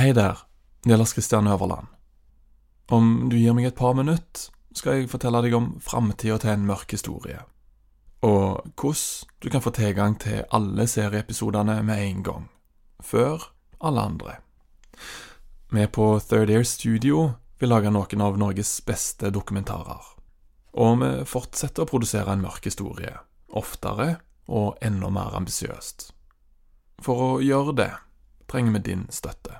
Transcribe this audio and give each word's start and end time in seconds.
Hei 0.00 0.14
der, 0.16 0.38
det 0.84 0.96
Lars 0.96 1.12
Kristian 1.12 1.46
Øverland. 1.46 1.86
Om 2.88 3.28
du 3.28 3.34
gir 3.36 3.52
meg 3.52 3.66
et 3.68 3.74
par 3.76 3.92
minutter, 3.92 4.46
skal 4.72 4.96
jeg 4.96 5.10
fortelle 5.12 5.42
deg 5.44 5.52
om 5.58 5.66
framtida 5.84 6.38
til 6.40 6.54
en 6.54 6.64
mørk 6.70 6.94
historie, 6.96 7.42
og 8.24 8.64
hvordan 8.80 9.28
du 9.44 9.50
kan 9.52 9.60
få 9.60 9.74
tilgang 9.76 10.16
til 10.24 10.46
alle 10.56 10.88
serieepisodene 10.88 11.82
med 11.84 12.00
en 12.06 12.24
gang, 12.24 12.48
før 13.04 13.44
alle 13.76 14.08
andre. 14.08 14.38
Vi 15.68 15.86
på 15.86 16.08
Third 16.30 16.48
Air 16.48 16.64
Studio 16.64 17.30
vil 17.60 17.68
lage 17.68 17.92
noen 17.92 18.24
av 18.24 18.40
Norges 18.40 18.80
beste 18.80 19.28
dokumentarer, 19.28 20.00
og 20.80 21.00
vi 21.04 21.14
fortsetter 21.28 21.84
å 21.84 21.92
produsere 21.92 22.32
en 22.32 22.48
mørk 22.48 22.72
historie, 22.72 23.18
oftere 23.52 24.14
og 24.48 24.78
enda 24.80 25.12
mer 25.12 25.36
ambisiøst. 25.36 26.14
For 27.04 27.34
å 27.34 27.40
gjøre 27.44 27.82
det 27.84 27.94
trenger 28.48 28.80
vi 28.80 28.88
din 28.94 29.10
støtte. 29.12 29.59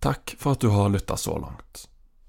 Takk 0.00 0.36
for 0.38 0.54
at 0.54 0.62
du 0.62 0.70
har 0.70 0.92
lytta 0.94 1.16
så 1.16 1.38
langt. 1.38 1.88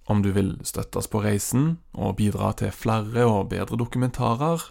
Om 0.10 0.24
du 0.26 0.32
vil 0.34 0.56
støtte 0.66 0.98
oss 0.98 1.08
på 1.08 1.22
reisen 1.22 1.78
og 1.94 2.16
bidra 2.18 2.50
til 2.58 2.74
flere 2.74 3.28
og 3.30 3.52
bedre 3.52 3.78
dokumentarer, 3.78 4.64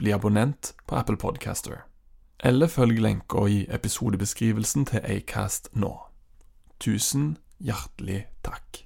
bli 0.00 0.14
abonnent 0.16 0.72
på 0.88 0.96
Apple 0.96 1.20
Podcaster. 1.20 1.84
Eller 2.40 2.68
følg 2.68 3.00
lenka 3.00 3.44
i 3.48 3.66
episodebeskrivelsen 3.68 4.88
til 4.88 5.04
Acast 5.04 5.68
nå. 5.72 5.92
Tusen 6.80 7.36
hjertelig 7.60 8.24
takk. 8.44 8.85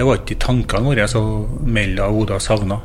Det 0.00 0.06
var 0.08 0.16
ikke 0.16 0.32
i 0.32 0.40
tankene 0.40 0.88
våre 0.88 1.04
å 1.18 1.24
melde 1.60 2.00
at 2.00 2.14
Oda 2.16 2.38
savna. 2.40 2.78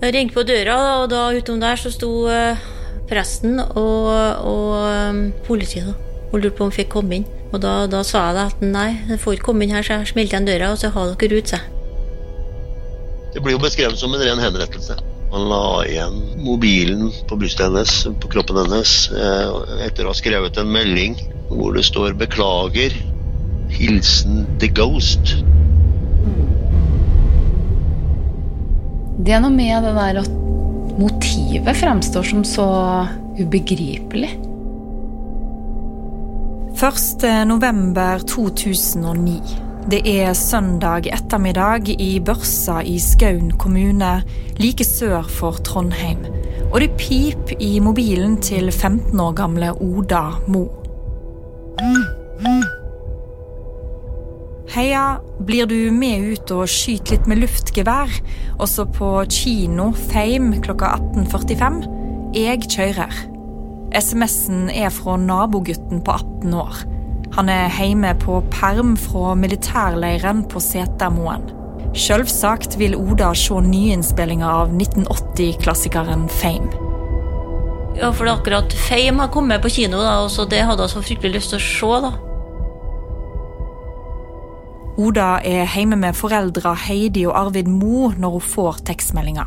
Jeg 0.00 0.14
ringte 0.14 0.38
på 0.38 0.44
døra, 0.48 0.76
og 1.02 1.10
da 1.12 1.26
utom 1.36 1.58
der 1.60 1.76
så 1.76 1.92
sto 1.92 2.08
eh, 2.32 2.62
presten 3.10 3.60
og, 3.60 4.08
og 4.48 4.70
um, 5.12 5.20
politiet. 5.44 5.90
da. 5.90 6.16
Og 6.30 6.40
lurte 6.40 6.56
på 6.56 6.64
om 6.64 6.72
hun 6.72 6.78
fikk 6.78 6.88
komme 6.94 7.18
inn. 7.18 7.28
Og 7.50 7.60
da, 7.60 7.74
da 7.84 8.00
sa 8.00 8.24
jeg 8.30 8.46
at 8.46 8.64
nei, 8.64 8.86
jeg 9.10 9.20
får 9.20 9.36
ikke 9.36 9.50
komme 9.50 9.68
inn 9.68 9.76
her, 9.76 9.84
så 9.84 10.00
jeg 10.00 10.14
smelte 10.14 10.32
igjen 10.38 10.48
døra, 10.48 10.72
og 10.72 10.80
så 10.80 10.88
har 10.96 11.12
dere 11.20 11.42
ut, 11.42 11.52
seg. 11.52 11.68
Det 13.36 13.44
blir 13.44 13.58
jo 13.58 13.64
beskrevet 13.68 14.00
som 14.00 14.16
en 14.16 14.24
ren 14.24 14.40
henrettelse. 14.40 14.96
Man 15.36 15.48
la 15.52 15.62
igjen 15.84 16.16
mobilen 16.48 17.12
på 17.28 17.42
brystet 17.44 17.68
hennes, 17.68 18.06
på 18.24 18.32
kroppen 18.32 18.64
hennes, 18.64 18.96
eh, 19.12 19.62
etter 19.84 20.08
å 20.08 20.16
ha 20.16 20.16
skrevet 20.16 20.56
en 20.56 20.72
melding 20.80 21.20
hvor 21.52 21.76
det 21.76 21.84
står 21.92 22.16
'beklager', 22.16 22.96
hilsen 23.68 24.46
The 24.64 24.72
Ghost. 24.72 25.42
Det 29.18 29.34
er 29.34 29.42
noe 29.44 29.52
med 29.52 29.84
det 29.84 29.92
der 29.96 30.22
at 30.22 30.30
motivet 30.98 31.76
fremstår 31.76 32.24
som 32.26 32.44
så 32.46 32.68
ubegripelig. 33.40 34.30
1. 36.82 37.26
november 37.46 38.24
2009. 38.26 39.36
Det 39.90 40.00
er 40.08 40.32
søndag 40.38 41.06
ettermiddag 41.12 41.90
i 42.00 42.20
Børsa 42.24 42.80
i 42.86 42.96
Skaun 43.02 43.50
kommune, 43.58 44.22
like 44.58 44.84
sør 44.86 45.26
for 45.28 45.60
Trondheim. 45.66 46.24
Og 46.72 46.80
det 46.80 46.94
pip 46.98 47.52
i 47.60 47.76
mobilen 47.80 48.38
til 48.40 48.72
15 48.72 49.20
år 49.20 49.36
gamle 49.42 49.74
Oda 49.82 50.24
Mo. 50.48 50.64
Heia, 54.82 55.20
blir 55.38 55.68
du 55.70 55.92
med 55.94 56.24
ut 56.32 56.50
og 56.50 56.64
skyter 56.66 57.14
litt 57.14 57.26
med 57.30 57.38
luftgevær? 57.38 58.16
Også 58.64 58.82
på 58.90 59.10
kino 59.30 59.92
Fame 60.08 60.56
klokka 60.64 60.88
18.45? 60.96 61.76
Jeg 62.34 62.66
kjører. 62.66 63.20
SMS-en 63.94 64.64
er 64.74 64.90
fra 64.90 65.14
nabogutten 65.22 66.02
på 66.02 66.16
18 66.16 66.56
år. 66.64 66.80
Han 67.36 67.52
er 67.54 67.70
hjemme 67.76 68.10
på 68.24 68.40
perm 68.50 68.96
fra 68.98 69.36
militærleiren 69.38 70.42
på 70.50 70.64
Setermoen. 70.66 71.46
Selvsagt 71.94 72.74
vil 72.82 72.98
Oda 72.98 73.30
se 73.38 73.62
nyinnspillinger 73.62 74.64
av 74.64 74.74
1980-klassikeren 74.74 76.26
Fame. 76.40 76.74
Ja, 78.02 78.10
for 78.10 78.26
det 78.26 78.34
er 78.34 78.34
akkurat 78.34 78.76
Fame 78.88 79.28
har 79.28 79.30
kommet 79.30 79.62
på 79.62 79.70
kino, 79.78 80.02
da, 80.02 80.18
og 80.26 80.34
så 80.34 80.50
det 80.50 80.66
hadde 80.66 80.88
jeg 80.88 80.96
så 80.96 81.06
fryktelig 81.06 81.38
lyst 81.38 81.54
til 81.54 81.62
å 81.62 81.66
se. 81.70 81.94
da. 82.08 82.31
Oda 85.00 85.38
er 85.40 85.70
hjemme 85.72 85.96
med 85.96 86.16
foreldra 86.16 86.74
Heidi 86.76 87.22
og 87.24 87.36
Arvid 87.38 87.68
Mo 87.70 88.10
når 88.12 88.34
hun 88.36 88.44
får 88.44 88.82
tekstmeldinga. 88.90 89.46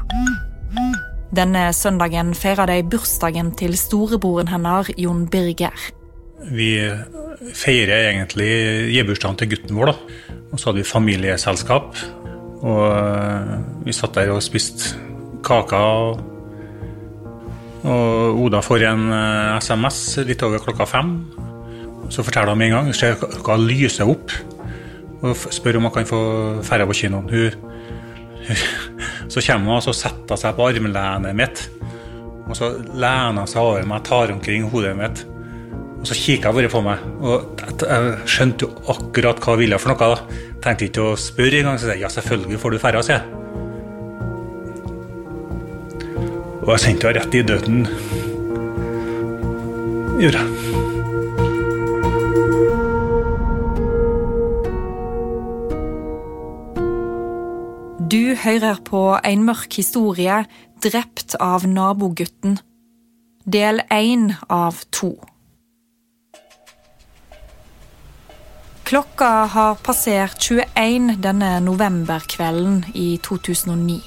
Denne 1.35 1.67
søndagen 1.75 2.31
feirer 2.33 2.65
de 2.69 2.79
bursdagen 2.89 3.51
til 3.59 3.75
storebroren 3.77 4.49
hennes, 4.49 4.89
Jon 4.97 5.27
Birger. 5.29 5.75
Vi 6.49 6.69
feirer 7.53 8.09
egentlig 8.09 8.49
gebursdagen 8.95 9.37
til 9.37 9.51
gutten 9.53 9.77
vår, 9.77 9.91
da. 9.91 10.33
Og 10.51 10.59
så 10.59 10.69
hadde 10.69 10.81
vi 10.81 10.87
familieselskap. 10.89 12.01
Og 12.65 12.81
eh, 12.89 13.53
vi 13.85 13.93
satt 13.93 14.17
der 14.17 14.33
og 14.33 14.41
spiste 14.45 14.95
kaker. 15.45 16.17
Og 17.85 18.41
Oda 18.47 18.63
får 18.65 18.87
en 18.89 19.05
eh, 19.13 19.61
SMS 19.61 20.01
litt 20.25 20.41
over 20.47 20.63
klokka 20.63 20.89
fem. 20.89 21.15
Så 22.09 22.25
forteller 22.25 22.55
hun 22.55 22.63
med 22.63 22.71
en 22.71 22.77
gang. 22.79 22.93
Ser 22.97 23.19
klokka 23.21 23.61
lyser 23.61 24.09
opp. 24.09 24.33
Og 25.25 25.45
spør 25.53 25.79
om 25.79 25.87
hun 25.87 25.95
kan 25.95 26.09
få 26.09 26.21
dra 26.61 26.85
på 26.85 26.97
kinoen. 27.01 27.29
Så 29.31 29.41
kommer 29.41 29.79
hun 29.79 29.79
og 29.79 29.97
setter 29.97 30.37
seg 30.39 30.57
på 30.57 30.67
armlenet 30.69 31.37
mitt. 31.37 31.65
Og 32.45 32.53
så 32.53 32.75
lener 32.93 33.41
hun 33.41 33.49
seg 33.49 33.63
over 33.63 33.87
meg, 33.89 34.03
tar 34.05 34.29
omkring 34.29 34.67
hodet 34.69 34.93
mitt. 34.99 35.23
Og 35.97 36.05
så 36.05 36.17
kikker 36.19 36.53
hun 36.53 36.59
bare 36.59 36.69
på 36.69 36.81
meg. 36.85 37.07
Og 37.25 37.63
jeg, 37.81 38.11
skjønte 38.29 38.67
jo 38.67 38.91
akkurat 38.93 39.41
hva 39.41 39.55
hun 39.55 39.63
ville 39.63 39.79
for 39.81 39.95
noe. 39.95 40.11
da. 40.13 40.43
Tenkte 40.61 40.85
ikke 40.91 41.07
å 41.09 41.17
spørre 41.17 41.63
engang. 41.63 41.81
Så 41.81 41.89
jeg 41.89 42.05
ja, 42.05 42.13
selvfølgelig 42.13 42.61
får 42.61 42.75
du 42.75 42.79
dra, 42.85 43.01
sier 43.01 43.17
jeg. 43.17 43.25
Og 46.61 46.73
jeg 46.75 46.85
sendte 46.85 47.09
henne 47.09 47.19
rett 47.19 47.37
i 47.37 47.45
døden. 47.49 47.85
Gjorde 50.21 50.45
jeg. 50.45 50.84
Du 58.15 58.35
hører 58.35 58.77
på 58.85 58.99
en 59.27 59.41
mørk 59.43 59.73
historie 59.75 60.35
drept 60.83 61.33
av 61.43 61.65
nabogutten. 61.67 62.53
Del 63.43 63.81
én 63.91 64.29
av 64.47 64.77
to. 64.95 65.09
Klokka 68.87 69.31
har 69.57 69.81
passert 69.83 70.39
21 70.47 71.17
denne 71.25 71.51
novemberkvelden 71.65 72.85
i 72.93 73.09
2009, 73.27 73.99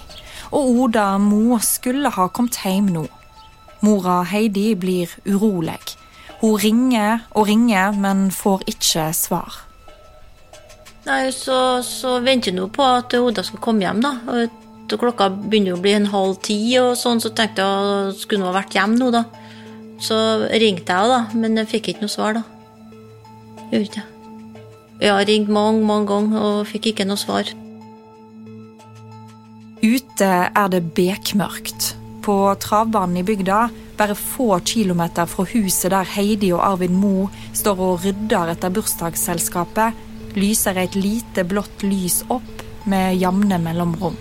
og 0.54 0.82
Oda 0.86 1.06
Mo 1.20 1.60
skulle 1.60 2.14
ha 2.16 2.30
kommet 2.32 2.62
hjem 2.64 2.88
nå. 2.96 3.06
Mora 3.84 4.22
Heidi 4.32 4.70
blir 4.86 5.12
urolig. 5.26 5.82
Hun 6.40 6.56
ringer 6.64 7.26
og 7.34 7.50
ringer, 7.52 7.92
men 7.92 8.30
får 8.32 8.70
ikke 8.72 9.10
svar. 9.12 9.67
Nei, 11.08 11.30
så, 11.32 11.80
så 11.80 12.18
venter 12.20 12.52
nå 12.52 12.66
på 12.68 12.84
at 12.84 13.14
Oda 13.16 13.44
skal 13.46 13.62
komme 13.64 13.86
hjem, 13.86 14.02
da. 14.04 14.12
Klokka 14.88 15.30
begynner 15.32 15.76
å 15.76 15.80
bli 15.80 15.94
en 15.96 16.10
halv 16.12 16.36
ti, 16.44 16.58
og 16.80 16.94
sånn, 17.00 17.20
så 17.20 17.32
tenkte 17.36 17.64
jeg 17.64 18.16
skulle 18.20 18.44
hun 18.44 18.50
ha 18.50 18.58
vært 18.58 18.76
hjemme 18.76 19.00
nå, 19.00 19.08
da. 19.14 19.24
Så 20.04 20.18
ringte 20.52 20.94
jeg, 20.94 21.12
da, 21.14 21.22
men 21.32 21.56
jeg 21.62 21.70
fikk 21.72 21.92
ikke 21.92 22.04
noe 22.04 22.12
svar, 22.12 22.36
da. 22.36 22.44
Gjorde 23.70 23.84
ikke 23.86 24.02
jeg. 24.02 24.14
Jeg 24.98 25.14
har 25.14 25.28
ringt 25.28 25.50
mange, 25.54 25.80
mange 25.86 26.10
ganger 26.10 26.44
og 26.44 26.68
fikk 26.68 26.90
ikke 26.90 27.06
noe 27.06 27.20
svar. 27.20 27.48
Ute 29.78 30.30
er 30.48 30.72
det 30.72 30.82
bekmørkt. 30.96 31.92
På 32.26 32.50
travbanen 32.60 33.20
i 33.20 33.24
bygda, 33.24 33.60
bare 33.96 34.16
få 34.18 34.58
kilometer 34.66 35.28
fra 35.30 35.46
huset 35.52 35.94
der 35.94 36.10
Heidi 36.16 36.50
og 36.52 36.64
Arvid 36.66 36.92
Mo 36.92 37.28
står 37.56 37.84
og 37.86 38.02
rydder 38.04 38.52
etter 38.52 38.74
bursdagsselskapet, 38.74 40.04
lyser 40.36 40.76
et 40.82 40.98
lite 40.98 41.44
blått 41.48 41.84
lys 41.86 42.22
opp 42.28 42.64
med 42.88 43.16
jevne 43.20 43.58
mellomrom. 43.62 44.16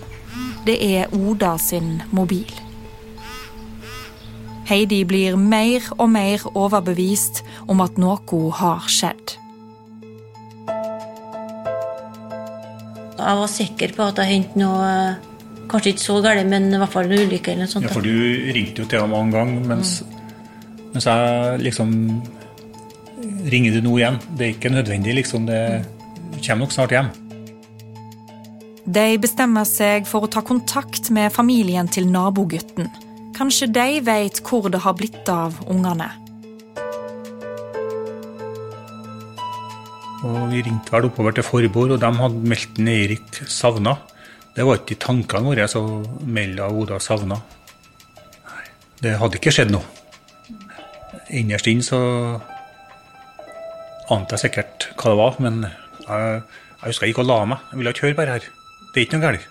Det 0.66 0.76
er 0.84 1.12
Oda 1.16 1.56
sin 1.58 1.98
mobil. 2.12 2.48
Heidi 4.68 5.00
blir 5.08 5.36
mer 5.40 5.84
og 5.96 6.10
mer 6.12 6.42
overbevist 6.52 7.40
om 7.72 7.80
at 7.80 7.96
noe 7.96 8.40
har 8.58 8.84
skjedd. 8.92 9.38
Jeg 13.18 13.38
var 13.40 13.50
sikker 13.50 13.94
på 13.96 14.04
at 14.10 14.20
det 14.20 14.28
hendte 14.28 14.60
noe 14.60 14.92
Kanskje 15.68 15.90
ikke 15.92 16.00
så 16.00 16.14
galt, 16.24 16.46
men 16.48 16.70
i 16.72 16.78
hvert 16.80 16.92
fall 16.94 17.10
en 17.10 17.26
ulykke 17.26 17.52
eller 17.52 17.66
noe 17.66 17.68
sånt. 17.68 17.84
Ja, 17.84 17.92
for 17.92 18.00
du 18.00 18.14
ringte 18.56 18.80
jo 18.80 18.88
til 18.88 19.02
ham 19.02 19.10
mange 19.12 19.34
ganger, 19.36 19.66
mens, 19.68 19.98
mens 20.94 21.04
jeg 21.04 21.58
liksom 21.60 21.90
Ringer 23.52 23.76
du 23.76 23.82
nå 23.84 23.98
igjen? 23.98 24.16
Det 24.38 24.46
er 24.46 24.54
ikke 24.54 24.72
nødvendig, 24.72 25.18
liksom. 25.18 25.44
Det 25.48 25.58
kommer 26.48 26.66
nok 26.66 26.74
snart 26.74 26.94
hjem. 26.96 27.10
De 28.88 29.18
bestemmer 29.20 29.68
seg 29.68 30.06
for 30.08 30.24
å 30.24 30.30
ta 30.32 30.40
kontakt 30.40 31.10
med 31.12 31.34
familien 31.34 31.90
til 31.92 32.08
nabogutten. 32.08 32.88
Kanskje 33.36 33.68
de 33.70 34.00
vet 34.00 34.40
hvor 34.46 34.70
det 34.72 34.80
har 34.82 34.96
blitt 34.96 35.28
av 35.28 35.60
ungene. 35.68 36.08
Og 40.24 40.48
Vi 40.50 40.62
ringte 40.64 40.90
vel 40.90 41.06
oppover 41.06 41.36
til 41.36 41.46
Forbord, 41.46 41.92
og 41.94 42.00
de 42.02 42.08
hadde 42.20 42.48
meldt 42.50 42.80
ned 42.80 43.04
Eirik 43.04 43.42
savna. 43.46 43.98
Det 44.56 44.64
var 44.66 44.80
ikke 44.80 44.96
i 44.96 45.02
tankene 45.04 45.52
våre 45.52 45.68
å 45.78 45.82
melde 46.26 46.66
Oda 46.80 46.98
savna. 46.98 47.36
Det 48.98 49.12
hadde 49.20 49.38
ikke 49.38 49.52
skjedd 49.54 49.70
noe. 49.70 49.84
Innerst 51.28 51.68
inne 51.70 51.84
så 51.86 52.00
ante 54.10 54.34
jeg 54.34 54.48
sikkert 54.48 54.88
hva 54.96 55.12
det 55.12 55.20
var, 55.20 55.38
men 55.44 55.60
jeg, 56.08 56.42
husker 56.86 57.06
jeg 57.06 57.14
gikk 57.14 57.22
og 57.24 57.30
la 57.30 57.38
meg. 57.52 57.70
Jeg 57.70 57.80
ville 57.80 57.94
ikke 57.94 58.06
høre 58.08 58.18
på 58.18 58.26
det 58.26 58.34
her. 58.36 58.50
Det 58.88 59.00
er 59.00 59.06
ikke 59.06 59.18
noe 59.18 59.26
galt. 59.28 59.48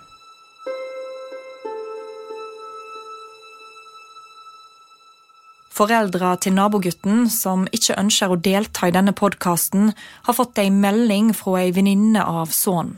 Foreldra 5.77 6.31
til 6.41 6.55
nabogutten, 6.57 7.27
som 7.29 7.67
ikke 7.69 7.99
ønsker 8.01 8.33
å 8.33 8.39
delta 8.41 8.87
i 8.89 8.93
denne 8.95 9.13
podkasten, 9.13 9.91
har 10.25 10.33
fått 10.33 10.57
ei 10.63 10.71
melding 10.73 11.35
fra 11.37 11.59
ei 11.61 11.73
venninne 11.75 12.23
av 12.25 12.49
sønnen. 12.55 12.97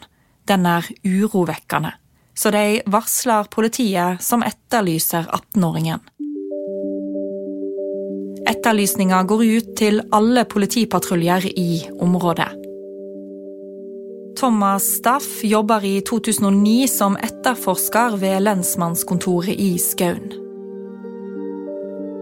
Den 0.50 0.64
er 0.66 0.88
urovekkende, 1.06 1.92
så 2.34 2.50
de 2.56 2.80
varsler 2.90 3.52
politiet, 3.54 4.24
som 4.24 4.42
etterlyser 4.42 5.28
18-åringen. 5.28 6.02
Etterlysninga 8.50 9.22
går 9.30 9.46
ut 9.46 9.70
til 9.78 10.02
alle 10.16 10.48
politipatruljer 10.50 11.52
i 11.52 11.84
området. 12.02 12.69
Thomas 14.40 14.86
Staff 14.96 15.44
jobber 15.44 15.84
i 15.84 15.98
2009 16.08 16.88
som 16.88 17.18
etterforsker 17.20 18.14
ved 18.22 18.46
lensmannskontoret 18.46 19.52
i 19.60 19.74
Skaun. 19.84 20.30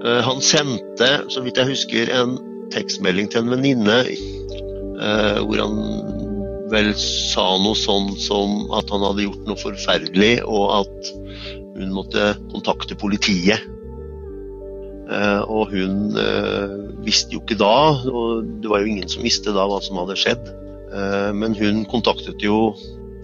Eh, 0.01 0.21
Han 0.25 0.41
sendte, 0.41 1.11
så 1.29 1.43
vidt 1.45 1.61
jeg 1.61 1.69
husker, 1.75 2.09
en 2.09 2.39
tekstmelding 2.73 3.29
til 3.29 3.43
en 3.43 3.53
venninne 3.53 3.99
eh, 4.09 5.37
hvor 5.45 5.61
han 5.61 5.77
vel 6.73 6.89
sa 6.97 7.45
noe 7.61 7.77
sånn 7.77 8.09
som 8.17 8.65
at 8.73 8.89
han 8.89 9.05
hadde 9.05 9.29
gjort 9.29 9.45
noe 9.45 9.61
forferdelig, 9.61 10.33
og 10.49 10.73
at 10.81 11.15
hun 11.77 11.93
måtte 11.93 12.31
kontakte 12.49 12.97
politiet. 12.97 13.61
Eh, 15.05 15.41
Og 15.45 15.69
hun 15.69 16.17
visste 17.05 17.37
jo 17.37 17.45
ikke 17.45 17.61
da, 17.61 17.75
og 18.09 18.55
det 18.63 18.73
var 18.73 18.81
jo 18.81 18.95
ingen 18.95 19.07
som 19.07 19.21
visste 19.21 19.53
da 19.53 19.69
hva 19.69 19.77
som 19.85 20.01
hadde 20.01 20.17
skjedd. 20.17 20.57
Eh, 20.93 21.31
Men 21.33 21.55
hun 21.55 21.85
kontaktet 21.89 22.43
jo, 22.43 22.75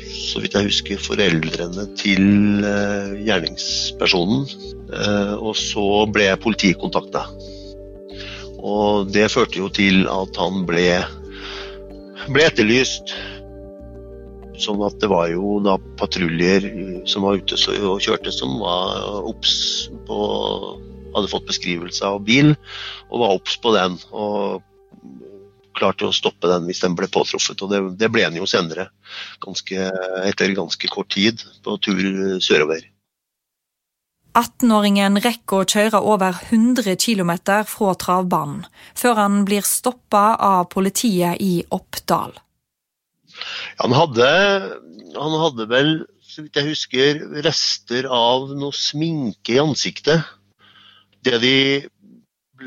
så 0.04 0.42
vidt 0.44 0.56
jeg 0.57 0.68
husker, 0.68 1.01
foreldrene 1.01 1.88
til 2.00 2.63
eh, 2.68 3.13
gjerningspersonen. 3.24 4.48
Eh, 4.94 5.36
Og 5.39 5.56
så 5.60 6.06
ble 6.12 6.31
politiet 6.44 6.80
kontakta. 6.81 7.25
Og 8.63 9.12
det 9.12 9.31
førte 9.31 9.60
jo 9.60 9.68
til 9.74 10.06
at 10.07 10.39
han 10.39 10.63
ble, 10.68 11.04
ble 12.31 12.48
etterlyst. 12.48 13.12
Sånn 14.63 14.83
at 14.86 14.95
det 15.01 15.10
var 15.12 15.27
jo 15.31 15.57
da 15.65 15.75
patruljer 16.00 16.69
som 17.10 17.25
var 17.25 17.42
ute 17.42 17.57
og 17.81 18.04
kjørte, 18.04 18.31
som 18.31 18.60
var 18.62 19.24
obs 19.27 19.89
på 20.07 20.19
Hadde 21.13 21.30
fått 21.30 21.45
beskrivelse 21.45 22.07
av 22.10 22.24
bil 22.25 22.56
og 23.12 23.19
var 23.21 23.36
obs 23.36 23.54
på 23.62 23.69
den. 23.75 24.00
Og 24.18 24.63
klarte 25.83 26.07
å 26.07 26.15
stoppe 26.15 26.50
den 26.50 26.65
hvis 26.69 26.81
den 26.83 26.95
ble 26.97 27.12
påtruffet. 27.12 27.62
Og 27.62 27.69
det, 27.71 27.83
det 28.00 28.09
ble 28.13 28.25
den 28.25 28.39
jo 28.39 28.50
senere, 28.50 28.89
ganske, 29.44 29.91
etter 30.24 30.56
ganske 30.57 30.91
kort 30.91 31.12
tid, 31.13 31.44
på 31.63 31.77
tur 31.83 32.01
sørover. 32.44 32.88
18-åringen 34.33 35.19
rekker 35.22 35.62
å 35.62 35.67
kjøre 35.69 36.00
over 36.10 36.39
100 36.50 36.96
km 36.98 37.36
fra 37.69 37.93
travbanen, 38.01 38.63
før 38.98 39.19
han 39.22 39.43
blir 39.46 39.65
stoppa 39.67 40.34
av 40.41 40.72
politiet 40.74 41.38
i 41.43 41.62
Oppdal. 41.69 42.34
Han 43.81 43.93
hadde, 43.93 44.29
han 45.13 45.38
hadde 45.41 45.69
vel, 45.69 45.93
så 46.25 46.46
vidt 46.46 46.57
jeg 46.57 46.72
husker, 46.72 47.22
rester 47.46 48.10
av 48.10 48.50
noe 48.57 48.74
sminke 48.74 49.53
i 49.53 49.62
ansiktet. 49.62 50.25
Det 51.24 51.38
de 51.43 51.55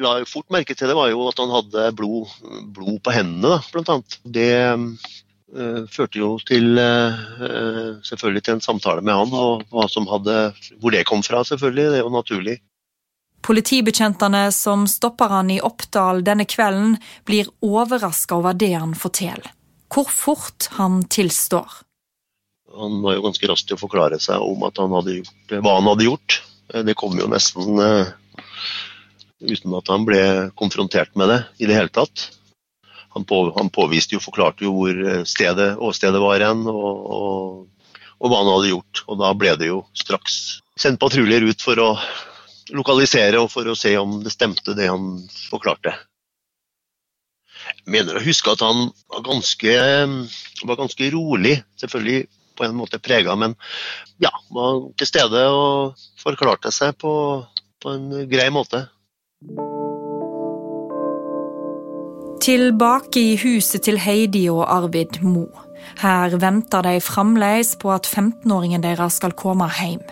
la 0.03 0.19
jo 0.21 0.29
fort 0.29 0.49
merke 0.55 0.75
til, 0.77 0.91
det 0.91 0.97
var 0.99 1.11
jo 1.11 1.27
at 1.31 1.41
han 1.43 1.53
hadde 1.55 1.91
blod, 1.99 2.33
blod 2.75 3.01
på 3.05 3.15
hendene, 3.15 3.57
da, 3.57 3.59
blant 3.73 3.93
annet. 3.95 4.19
Det 4.23 4.53
øh, 4.67 5.83
førte 5.93 6.21
jo 6.21 6.31
til 6.47 6.79
øh, 6.79 7.99
selvfølgelig 8.07 8.45
til 8.45 8.57
en 8.57 8.65
samtale 8.65 9.05
med 9.05 9.17
han, 9.17 9.35
og 9.35 9.67
hva 9.73 9.89
som 9.93 10.09
hadde, 10.11 10.39
hvor 10.81 10.95
det 10.95 11.07
kom 11.09 11.25
fra, 11.27 11.45
selvfølgelig. 11.47 11.91
Det 11.93 12.01
er 12.01 12.07
jo 12.07 12.15
naturlig. 12.15 12.59
Politibetjentene 13.47 14.49
som 14.53 14.89
stopper 14.91 15.31
han 15.31 15.53
i 15.55 15.61
Oppdal 15.63 16.25
denne 16.27 16.49
kvelden, 16.51 16.97
blir 17.29 17.51
overraska 17.63 18.41
over 18.41 18.57
det 18.59 18.73
han 18.75 18.97
forteller. 18.99 19.53
Hvor 19.93 20.09
fort 20.11 20.67
han 20.81 21.05
tilstår. 21.07 21.83
Han 22.77 22.99
var 23.05 23.15
jo 23.15 23.23
ganske 23.29 23.49
rask 23.49 23.69
til 23.69 23.79
å 23.79 23.81
forklare 23.81 24.19
seg 24.21 24.43
om 24.43 24.67
at 24.67 24.81
han 24.83 24.93
hadde 24.93 25.21
gjort, 25.21 25.55
hva 25.63 25.77
han 25.79 25.87
hadde 25.93 26.09
gjort. 26.09 26.41
Det 26.85 26.97
kom 26.99 27.15
jo 27.15 27.29
nesten 27.31 27.79
uten 29.43 29.75
at 29.77 29.93
han 29.93 30.07
ble 30.09 30.21
konfrontert 30.59 31.15
med 31.19 31.31
det 31.33 31.41
i 31.61 31.69
det 31.69 31.77
hele 31.77 31.93
tatt. 31.93 32.31
Han, 33.17 33.25
på, 33.25 33.41
han 33.57 33.73
påviste 33.73 34.17
jo, 34.17 34.21
forklarte 34.21 34.67
jo 34.67 34.75
hvor 34.77 34.93
eh, 34.93 35.25
stedet, 35.29 35.75
åstedet 35.81 36.21
var 36.21 36.43
hen, 36.45 36.67
og, 36.69 37.05
og, 37.17 37.93
og 38.21 38.33
hva 38.33 38.43
han 38.43 38.53
hadde 38.53 38.73
gjort. 38.75 39.05
Og 39.09 39.21
da 39.23 39.33
ble 39.39 39.55
det 39.61 39.71
jo 39.71 39.83
straks 39.97 40.61
sendt 40.77 41.01
patruljer 41.01 41.47
ut 41.49 41.65
for 41.65 41.81
å 41.81 41.91
lokalisere 42.77 43.41
og 43.41 43.49
for 43.53 43.69
å 43.71 43.77
se 43.79 43.95
om 43.99 44.19
det 44.25 44.35
stemte 44.35 44.75
det 44.77 44.91
han 44.91 45.23
forklarte. 45.51 45.95
Jeg 47.67 47.91
mener 47.91 48.19
å 48.19 48.25
huske 48.25 48.53
at 48.53 48.63
han 48.63 48.91
var 49.11 49.23
ganske, 49.27 49.77
var 50.69 50.79
ganske 50.79 51.09
rolig, 51.15 51.57
selvfølgelig 51.81 52.27
på 52.57 52.65
en 52.67 52.77
måte 52.79 53.01
prega, 53.03 53.35
men 53.37 53.55
ja, 54.23 54.33
var 54.55 54.85
til 54.99 55.09
stede 55.09 55.43
og 55.53 56.05
forklarte 56.21 56.73
seg 56.73 56.97
på, 57.01 57.13
på 57.83 57.97
en 57.97 58.29
grei 58.31 58.49
måte. 58.55 58.87
Tilbake 62.47 63.21
i 63.21 63.37
huset 63.41 63.83
til 63.83 63.99
Heidi 63.99 64.45
og 64.53 64.67
Arvid 64.71 65.19
Mo. 65.23 65.47
Her 65.99 66.37
venter 66.39 66.83
de 66.83 67.01
fremdeles 67.01 67.75
på 67.81 67.91
at 67.95 68.07
15-åringen 68.07 68.85
deres 68.85 69.19
skal 69.19 69.35
komme 69.39 69.67
hjem. 69.81 70.05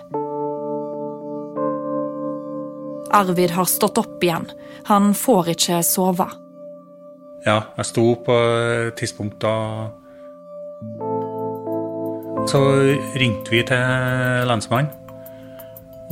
Arvid 3.14 3.54
har 3.54 3.68
stått 3.70 4.00
opp 4.02 4.24
igjen. 4.24 4.48
Han 4.90 5.12
får 5.14 5.52
ikke 5.54 5.82
sove. 5.86 6.26
Ja, 7.46 7.60
jeg 7.76 7.86
sto 7.86 8.06
på 8.24 8.40
et 8.88 8.98
tidspunkt 8.98 9.38
da 9.44 9.54
Så 12.48 12.60
ringte 13.16 13.50
vi 13.50 13.62
til 13.64 14.48
lensmannen. 14.48 15.03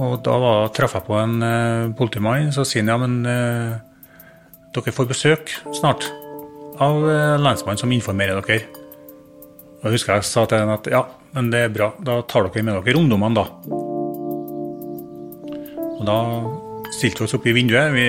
Og 0.01 0.21
da 0.25 0.37
var, 0.41 0.71
traff 0.73 0.97
jeg 0.97 1.05
på 1.07 1.17
en 1.21 1.37
uh, 1.45 1.93
politimann. 1.97 2.53
Så 2.55 2.65
sier 2.69 2.85
han 2.87 2.93
ja, 2.95 2.99
men 3.03 3.19
uh, 3.29 3.75
dere 4.73 4.95
får 4.95 5.11
besøk 5.11 5.53
snart 5.77 6.09
av 6.83 7.03
uh, 7.05 7.37
lensmannen 7.41 7.81
som 7.81 7.93
informerer 7.93 8.41
dere. 8.41 8.63
Og 9.83 9.91
jeg 9.91 9.99
husker 9.99 10.17
jeg 10.17 10.29
sa 10.29 10.47
til 10.47 10.63
henne 10.63 10.79
at 10.79 10.89
ja, 10.91 11.05
men 11.37 11.51
det 11.53 11.67
er 11.67 11.75
bra, 11.75 11.91
da 12.01 12.21
tar 12.29 12.49
dere 12.49 12.65
med 12.65 12.81
dere 12.87 13.01
ungdommene, 13.03 13.43
da. 13.43 13.47
Og 15.99 16.07
da 16.09 16.19
stilte 16.93 17.23
vi 17.23 17.29
oss 17.29 17.37
opp 17.37 17.47
i 17.47 17.55
vinduet. 17.57 17.93
Vi, 17.95 18.07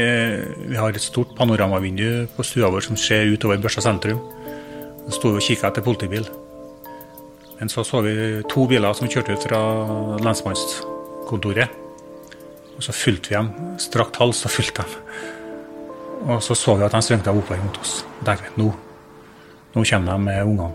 vi 0.72 0.80
har 0.80 0.94
et 0.94 1.04
stort 1.04 1.36
panoramavindu 1.38 2.30
på 2.36 2.46
stua 2.48 2.72
vår 2.74 2.88
som 2.88 3.00
ser 3.00 3.32
utover 3.32 3.62
Børsa 3.64 3.84
sentrum. 3.84 4.22
Så 5.08 5.18
sto 5.18 5.34
vi 5.34 5.42
og 5.42 5.46
kikka 5.46 5.70
etter 5.70 5.86
politibil. 5.86 6.28
Men 7.60 7.70
så 7.72 7.84
så 7.88 8.02
vi 8.04 8.16
to 8.52 8.68
biler 8.68 8.96
som 8.98 9.10
kjørte 9.10 9.38
ut 9.38 9.48
fra 9.48 9.62
lensmannskontoret. 11.24 11.70
Og 12.76 12.84
så 12.84 12.92
fulgte 12.92 13.30
vi 13.30 13.36
dem. 13.36 13.78
Strakt 13.80 14.18
hals 14.18 14.46
og 14.46 14.52
fulgte 14.52 14.84
dem. 14.84 14.92
Og 16.28 16.42
så 16.44 16.56
så 16.56 16.76
vi 16.76 16.84
at 16.84 16.92
de 16.92 17.02
svingte 17.02 17.30
av 17.30 17.38
oppover 17.38 17.64
mot 17.64 17.78
oss. 17.80 18.04
Og 18.20 18.26
tenkte 18.26 18.52
nå, 18.58 18.74
nå 19.76 19.84
kommer 19.84 20.12
de 20.12 20.20
med 20.20 20.44
ungene. 20.44 20.74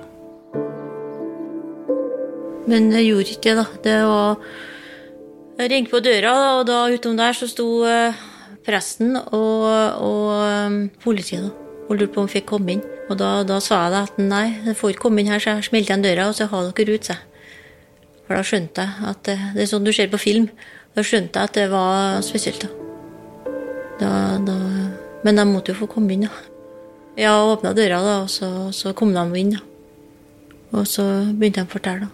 Men 2.69 2.90
det 2.90 3.07
gjorde 3.07 3.33
ikke 3.33 3.55
det, 3.55 3.57
da. 3.57 3.67
Det 3.83 4.05
var 4.05 4.37
Jeg 5.59 5.71
ringte 5.71 5.90
på 5.90 6.00
døra, 6.00 6.59
og 6.59 6.67
da 6.67 6.87
utom 6.87 7.17
der 7.17 7.33
så 7.33 7.49
sto 7.49 7.83
eh, 7.83 8.14
presten 8.62 9.17
og, 9.17 9.64
og 9.99 10.69
um, 10.69 10.76
politiet 11.02 11.43
da, 11.43 11.50
og 11.88 11.97
lurte 11.97 12.12
på 12.14 12.21
om 12.21 12.28
jeg 12.28 12.37
fikk 12.37 12.47
komme 12.47 12.76
inn. 12.76 12.85
Og 13.11 13.19
da, 13.19 13.43
da 13.43 13.59
sa 13.59 13.88
jeg 13.88 14.05
at 14.05 14.21
nei, 14.23 14.61
jeg 14.69 14.76
får 14.78 14.93
ikke 14.93 15.09
komme 15.09 15.19
inn 15.25 15.33
her, 15.33 15.43
så 15.43 15.57
jeg 15.57 15.67
smelte 15.67 15.90
igjen 15.90 16.05
døra, 16.05 16.28
og 16.28 16.38
så 16.38 16.47
ha 16.47 16.62
dere 16.69 16.95
ut, 16.95 17.09
sa 17.09 17.17
jeg. 17.17 17.28
For 18.28 18.37
da 18.37 18.44
skjønte 18.44 18.85
jeg 18.85 19.08
at 19.08 19.23
det, 19.25 19.38
det 19.56 19.62
er 19.64 19.68
sånn 19.70 19.87
du 19.87 19.92
ser 19.97 20.11
på 20.12 20.20
film. 20.20 20.50
Da 20.92 21.00
skjønte 21.00 21.40
jeg 21.40 21.49
at 21.49 21.56
det 21.56 21.64
var 21.73 22.20
spesielt, 22.26 22.66
da. 22.66 24.11
da, 24.44 24.56
men 25.25 25.40
de 25.40 25.47
måtte 25.49 25.73
jo 25.73 25.78
få 25.80 25.88
komme 25.88 26.12
inn, 26.12 26.26
da. 26.28 26.44
Jeg 27.16 27.32
åpna 27.32 27.73
døra, 27.73 28.02
da, 28.04 28.16
og 28.26 28.28
så, 28.30 28.68
så 28.76 28.92
kom 28.99 29.14
de 29.16 29.25
inn, 29.40 29.56
da. 29.56 29.64
Og 30.76 30.85
så 30.85 31.06
begynte 31.32 31.64
de 31.64 31.70
å 31.70 31.73
fortelle, 31.73 32.04
da. 32.04 32.12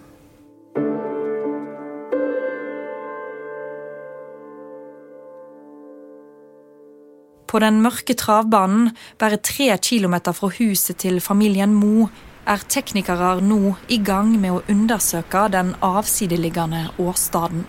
På 7.51 7.59
den 7.59 7.83
mørke 7.83 8.15
travbanen, 8.19 8.89
bare 9.19 9.43
tre 9.43 9.67
kilometer 9.83 10.35
fra 10.35 10.47
huset 10.61 11.03
til 11.03 11.19
familien 11.23 11.75
Mo, 11.75 12.07
er 12.45 12.61
teknikere 12.69 13.39
nå 13.41 13.75
i 13.89 13.97
gang 13.97 14.35
med 14.41 14.53
å 14.53 14.63
undersøke 14.69 15.47
den 15.53 15.73
avsideliggende 15.85 16.87
åstaden. 17.01 17.65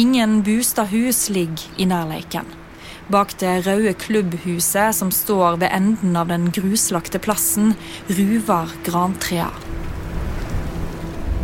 Ingen 0.00 0.40
bostadhus 0.46 1.28
ligger 1.30 1.66
i 1.78 1.86
nærleiken. 1.90 2.48
Bak 3.10 3.34
det 3.42 3.64
røde 3.66 3.92
klubbhuset 3.98 4.94
som 4.94 5.10
står 5.14 5.58
ved 5.62 5.72
enden 5.74 6.14
av 6.18 6.30
den 6.30 6.50
gruslagte 6.54 7.18
plassen, 7.22 7.74
ruver 8.06 8.70
grantrea. 8.86 9.50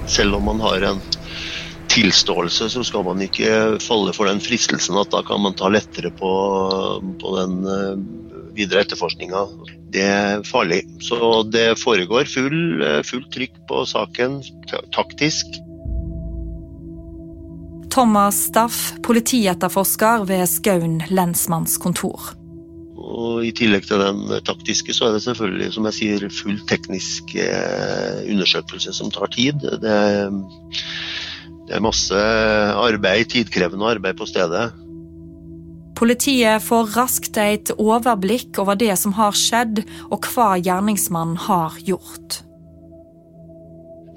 Selv 0.06 0.38
om 0.38 0.46
man 0.46 0.62
har 0.62 0.87
en 0.87 1.02
tilståelse, 1.90 2.70
så 2.70 2.85
skal 2.87 3.06
man 3.06 3.23
ikke 3.25 3.80
falle 3.82 4.14
for 4.14 4.30
den 4.30 4.42
fristelsen 4.42 4.99
at 5.00 5.11
da 5.14 5.25
kan 5.26 5.42
man 5.42 5.58
ta 5.58 5.70
lettere 5.73 6.12
på, 6.14 6.32
på 7.23 7.35
den 7.38 7.58
eh, 7.66 8.06
videre 8.57 8.85
etterforskninga. 8.85 9.45
Det 9.93 10.03
er 10.03 10.43
farlig. 10.47 10.83
Så 11.05 11.43
det 11.53 11.79
foregår 11.81 12.29
full, 12.31 12.83
eh, 12.83 13.03
fullt 13.07 13.31
trykk 13.33 13.63
på 13.69 13.85
saken, 13.89 14.41
taktisk. 14.95 15.61
Thomas 17.93 18.43
Staff, 18.51 18.93
politietterforsker 19.03 20.27
ved 20.29 20.45
Skaun 20.51 20.99
lensmannskontor. 21.09 22.35
Og 22.97 23.45
I 23.47 23.53
tillegg 23.57 23.87
til 23.89 24.03
den 24.03 24.25
taktiske, 24.45 24.93
så 24.93 25.09
er 25.09 25.17
det 25.17 25.23
selvfølgelig 25.25 25.71
som 25.73 25.87
jeg 25.89 25.97
sier, 25.97 26.27
full 26.33 26.59
teknisk 26.69 27.37
eh, 27.41 28.25
undersøkelse 28.33 28.93
som 28.97 29.13
tar 29.15 29.31
tid. 29.33 29.63
Det, 29.63 29.97
det 31.69 31.77
er 31.77 31.85
masse 31.85 32.21
arbeid, 32.77 33.31
tidkrevende 33.33 33.95
arbeid 33.97 34.19
på 34.19 34.29
stedet. 34.29 34.73
Politiet 35.97 36.61
får 36.61 36.91
raskt 36.93 37.38
et 37.41 37.71
overblikk 37.81 38.59
over 38.61 38.76
det 38.76 38.93
som 39.00 39.15
har 39.17 39.37
skjedd, 39.37 39.81
og 40.12 40.29
hva 40.35 40.57
gjerningsmannen 40.61 41.38
har 41.47 41.79
gjort. 41.88 42.43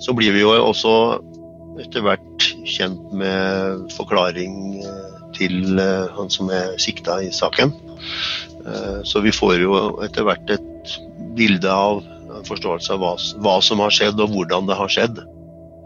Så 0.04 0.16
blir 0.16 0.36
vi 0.36 0.44
jo 0.44 0.52
også 0.60 0.92
etter 1.80 2.04
hvert 2.04 2.50
kjent 2.68 3.14
med 3.16 3.88
forklaring 3.96 4.82
til 5.38 5.80
han 6.16 6.32
som 6.34 6.52
er 6.52 6.76
sikta 6.84 7.22
i 7.24 7.32
saken. 7.36 7.72
Så 9.08 9.24
vi 9.24 9.32
får 9.36 9.56
jo 9.62 9.80
etter 10.04 10.28
hvert 10.28 10.52
et 10.52 10.96
bilde 11.40 11.72
av 11.72 12.04
en 12.04 12.46
forståelse 12.48 12.96
av 12.96 13.04
hva, 13.04 13.14
hva 13.40 13.56
som 13.64 13.80
har 13.84 13.96
skjedd 13.96 14.20
og 14.20 14.36
hvordan 14.36 14.68
det 14.68 14.78
har 14.80 14.92
skjedd. 14.92 15.24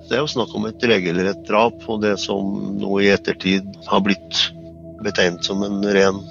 Det 0.09 0.17
er 0.17 0.25
jo 0.25 0.33
snakk 0.33 0.57
om 0.57 0.65
et 0.67 0.83
regelrett 0.89 1.45
drap, 1.47 1.77
og 1.85 2.01
det 2.03 2.17
som 2.21 2.49
nå 2.81 2.97
i 3.01 3.13
ettertid 3.13 3.69
har 3.87 4.01
blitt 4.05 4.41
betegnet 5.03 5.45
som 5.45 5.63
en 5.63 5.83
ren 5.83 6.23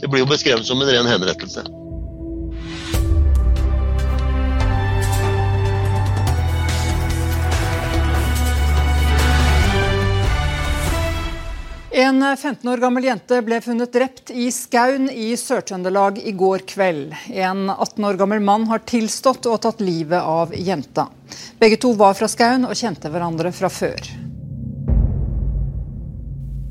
Det 0.00 0.10
blir 0.10 0.24
jo 0.24 0.28
beskrevet 0.28 0.66
som 0.66 0.82
en 0.82 0.90
ren 0.90 1.06
henrettelse. 1.08 1.64
En 11.96 12.36
15 12.36 12.70
år 12.70 12.80
gammel 12.82 13.04
jente 13.06 13.36
ble 13.46 13.60
funnet 13.62 13.92
drept 13.94 14.32
i 14.34 14.48
Skaun 14.50 15.06
i 15.10 15.28
Sør-Trøndelag 15.38 16.18
i 16.26 16.32
går 16.34 16.64
kveld. 16.66 17.14
En 17.30 17.68
18 17.70 18.08
år 18.08 18.18
gammel 18.18 18.42
mann 18.42 18.66
har 18.66 18.82
tilstått 18.82 19.46
og 19.46 19.60
tatt 19.62 19.78
livet 19.78 20.18
av 20.18 20.50
jenta. 20.58 21.06
Begge 21.62 21.78
to 21.78 21.94
var 21.94 22.18
fra 22.18 22.26
Skaun 22.26 22.66
og 22.66 22.74
kjente 22.74 23.14
hverandre 23.14 23.54
fra 23.54 23.70
før. 23.70 24.33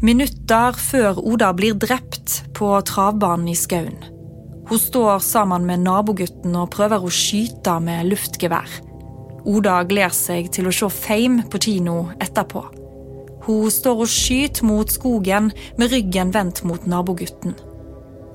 Minutter 0.04 0.76
før 0.76 1.16
Oda 1.24 1.54
blir 1.56 1.78
drept 1.80 2.42
på 2.58 2.68
travbanen 2.84 3.48
i 3.48 3.54
Skaun. 3.56 4.02
Hun 4.68 4.80
står 4.80 5.22
sammen 5.24 5.64
med 5.64 5.86
nabogutten 5.86 6.58
og 6.60 6.74
prøver 6.74 7.06
å 7.08 7.12
skyte 7.12 7.78
med 7.86 8.10
luftgevær. 8.10 8.68
Oda 9.48 9.78
gleder 9.88 10.12
seg 10.12 10.50
til 10.52 10.68
å 10.68 10.74
se 10.76 10.90
Fame 10.92 11.46
på 11.48 11.62
kino 11.64 11.96
etterpå. 12.20 12.66
Hun 13.48 13.72
står 13.72 14.04
og 14.04 14.12
skyter 14.12 14.68
mot 14.68 14.92
skogen 14.92 15.54
med 15.80 15.96
ryggen 15.96 16.36
vendt 16.36 16.66
mot 16.68 16.84
nabogutten. 16.84 17.56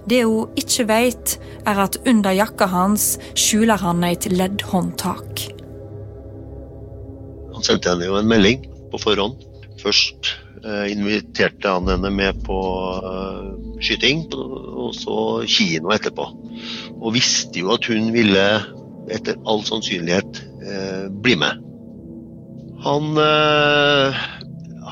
Det 0.09 0.25
hun 0.25 0.57
ikke 0.57 0.89
vet, 0.89 1.37
er 1.69 1.85
at 1.85 2.01
under 2.09 2.33
jakka 2.33 2.73
hans 2.73 3.19
skjuler 3.37 3.77
han 3.85 4.09
et 4.09 4.25
leddhåndtak. 4.33 5.47
Han 7.53 7.73
sendte 7.73 7.93
henne 7.93 8.09
jo 8.09 8.17
en 8.17 8.37
melding 8.37 8.65
på 8.89 9.05
forhånd. 9.05 9.45
Først 9.85 10.33
inviterte 10.91 11.71
han 11.71 11.89
henne 11.91 12.11
med 12.15 12.43
på 12.47 12.59
eh, 12.99 13.47
skyting, 13.85 14.27
og 14.35 14.93
så 14.97 15.17
kino 15.49 15.93
etterpå. 15.95 16.27
Og 16.99 17.15
visste 17.17 17.63
jo 17.63 17.73
at 17.75 17.89
hun 17.91 18.11
ville, 18.15 18.45
etter 19.15 19.39
all 19.49 19.65
sannsynlighet, 19.67 20.43
eh, 20.65 21.07
bli 21.25 21.37
med. 21.41 21.65
Han 22.85 23.19
eh, 23.23 24.23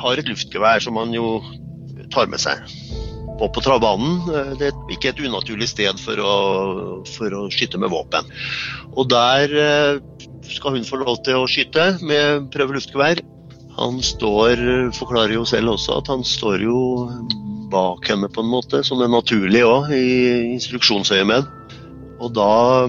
har 0.02 0.18
et 0.18 0.30
luftgevær 0.30 0.82
som 0.82 0.99
han 1.00 1.14
jo 1.14 1.38
tar 2.14 2.30
med 2.30 2.42
seg. 2.42 2.62
Og 3.37 3.50
på 3.52 3.61
travbanen 3.61 4.23
det 4.56 4.70
er 4.70 4.92
ikke 4.94 5.11
et 5.11 5.18
unaturlig 5.20 5.66
sted 5.68 5.99
for 6.00 6.20
å, 6.25 6.37
for 7.18 7.35
å 7.37 7.42
skyte 7.52 7.76
med 7.76 7.92
våpen. 7.92 8.25
Og 8.96 9.11
der 9.12 9.52
skal 10.49 10.78
hun 10.78 10.87
få 10.88 11.02
lov 11.02 11.20
til 11.26 11.42
å 11.42 11.49
skyte 11.50 11.99
med 12.06 12.49
prøveluftgevær. 12.54 13.20
Han 13.76 14.00
står, 14.02 14.62
forklarer 14.97 15.37
jo 15.37 15.45
selv 15.49 15.75
også 15.75 15.99
at 16.00 16.09
han 16.09 16.25
står 16.25 16.64
jo 16.64 16.78
bak 17.73 18.09
henne 18.09 18.30
på 18.33 18.40
en 18.40 18.49
måte, 18.49 18.80
som 18.87 19.02
er 19.04 19.12
naturlig 19.12 19.64
òg, 19.66 19.90
i 19.92 20.54
instruksjonsøyemed. 20.54 21.50
Og 22.25 22.33
da 22.33 22.87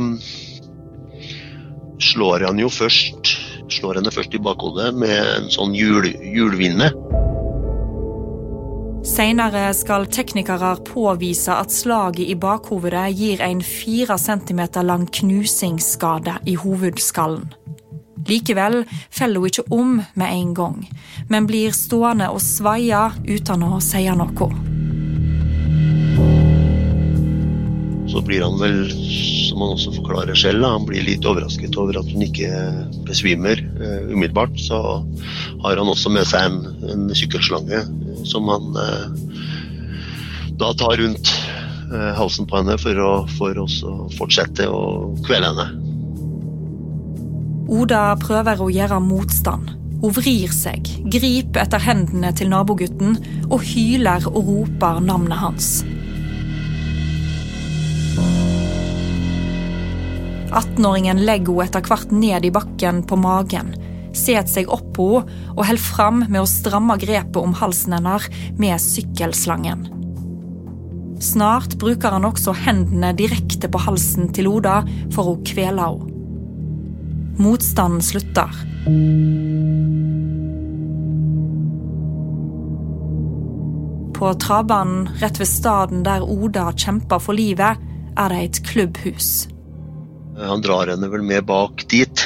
slår 2.08 2.48
han 2.48 2.62
jo 2.62 2.72
først 2.72 3.36
slår 3.72 4.00
henne 4.00 4.14
først 4.14 4.36
i 4.36 4.42
bakhodet 4.42 4.94
med 4.96 5.18
en 5.18 5.52
sånn 5.54 5.76
hjul, 5.76 6.08
hjulvinne. 6.36 6.92
Senere 9.08 9.70
skal 9.78 10.08
teknikere 10.12 10.74
påvise 10.88 11.56
at 11.56 11.72
slaget 11.72 12.28
i 12.28 12.36
bakhovedet 12.36 13.08
gir 13.16 13.44
en 13.46 13.62
fire 13.64 14.18
centimeter 14.20 14.84
lang 14.84 15.08
knusingsskade 15.20 16.40
i 16.46 16.58
hovedskallen. 16.60 17.48
Likevel 18.26 18.82
feller 19.14 19.40
hun 19.40 19.52
ikke 19.52 19.68
om 19.74 19.94
med 20.18 20.34
en 20.34 20.54
gang, 20.58 20.80
men 21.30 21.48
blir 21.50 21.76
stående 21.76 22.30
og 22.34 22.42
svaie 22.44 23.08
uten 23.28 23.66
å 23.68 23.78
si 23.84 24.04
noe. 24.10 24.50
Så 28.08 28.24
blir 28.26 28.42
han 28.42 28.58
vel, 28.58 28.78
som 29.50 29.62
han 29.62 29.76
også 29.76 29.94
forklarer 30.00 30.38
selv, 30.40 30.66
han 30.66 30.88
blir 30.88 31.06
litt 31.06 31.26
overrasket 31.28 31.76
over 31.78 32.00
at 32.00 32.08
hun 32.10 32.24
ikke 32.26 32.50
besvimer 33.08 33.62
uh, 33.82 34.08
umiddelbart. 34.10 34.56
Så 34.58 34.80
har 35.64 35.78
han 35.78 35.92
også 35.92 36.12
med 36.16 36.26
seg 36.30 36.48
en, 36.48 36.62
en 36.88 37.08
sykkelslange 37.16 37.84
som 38.26 38.48
han 38.50 38.80
uh, 38.80 39.06
da 40.58 40.74
tar 40.74 40.98
rundt 41.04 41.36
halsen 41.88 42.44
på 42.50 42.58
henne 42.58 42.74
for 42.82 43.00
å, 43.00 43.12
for 43.38 43.56
å 43.62 43.68
fortsette 44.18 44.66
å 44.68 44.82
kvele 45.24 45.54
henne. 45.54 45.87
Oda 47.68 48.16
prøver 48.22 48.62
å 48.64 48.70
gjøre 48.72 49.02
motstand. 49.04 49.74
Hun 50.00 50.14
vrir 50.14 50.52
seg, 50.54 50.88
griper 51.10 51.66
etter 51.66 51.82
hendene 51.84 52.30
til 52.38 52.52
nabogutten 52.54 53.18
og 53.50 53.64
hyler 53.66 54.28
og 54.30 54.40
roper 54.48 55.02
navnet 55.04 55.42
hans. 55.42 55.72
18-åringen 60.48 61.20
legger 61.28 61.58
hun 61.58 61.66
etter 61.66 61.84
hvert 61.84 62.14
ned 62.16 62.48
i 62.48 62.54
bakken 62.56 63.04
på 63.10 63.20
magen, 63.20 63.74
setter 64.16 64.48
seg 64.50 64.72
opp 64.72 64.88
på 64.96 65.10
henne 65.20 65.54
og 65.58 65.66
holder 65.68 65.84
fram 65.84 66.24
med 66.30 66.40
å 66.40 66.50
stramme 66.50 66.96
grepet 67.02 67.40
om 67.42 67.56
halsen 67.58 67.98
hennes 67.98 68.28
med 68.62 68.80
sykkelslangen. 68.82 69.88
Snart 71.20 71.76
bruker 71.82 72.14
han 72.14 72.28
også 72.30 72.54
hendene 72.64 73.10
direkte 73.18 73.68
på 73.74 73.82
halsen 73.82 74.30
til 74.38 74.52
Oda 74.54 74.84
for 75.16 75.34
å 75.34 75.42
kvele 75.44 75.90
henne. 75.90 76.17
Motstanden 77.38 78.02
slutter. 78.02 78.50
På 84.18 84.34
travbanen 84.34 85.10
rett 85.22 85.40
ved 85.40 85.48
staden 85.48 86.02
der 86.04 86.26
Oda 86.26 86.72
kjemper 86.74 87.22
for 87.22 87.38
livet, 87.38 87.78
er 88.18 88.34
det 88.34 88.40
et 88.42 88.60
klubbhus. 88.66 89.30
Han 90.38 90.62
drar 90.66 90.90
henne 90.90 91.10
vel 91.10 91.22
med 91.26 91.46
bak 91.50 91.86
dit 91.90 92.26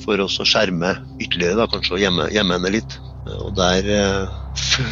for 0.00 0.20
å 0.20 0.28
skjerme 0.28 0.94
ytterligere, 1.20 1.58
da, 1.60 1.68
kanskje 1.68 1.98
å 1.98 2.00
gjemme, 2.00 2.28
gjemme, 2.32 2.56
henne 2.56 2.72
litt. 2.72 2.96
Og 3.36 3.52
der 3.56 3.86
eh, 3.92 4.32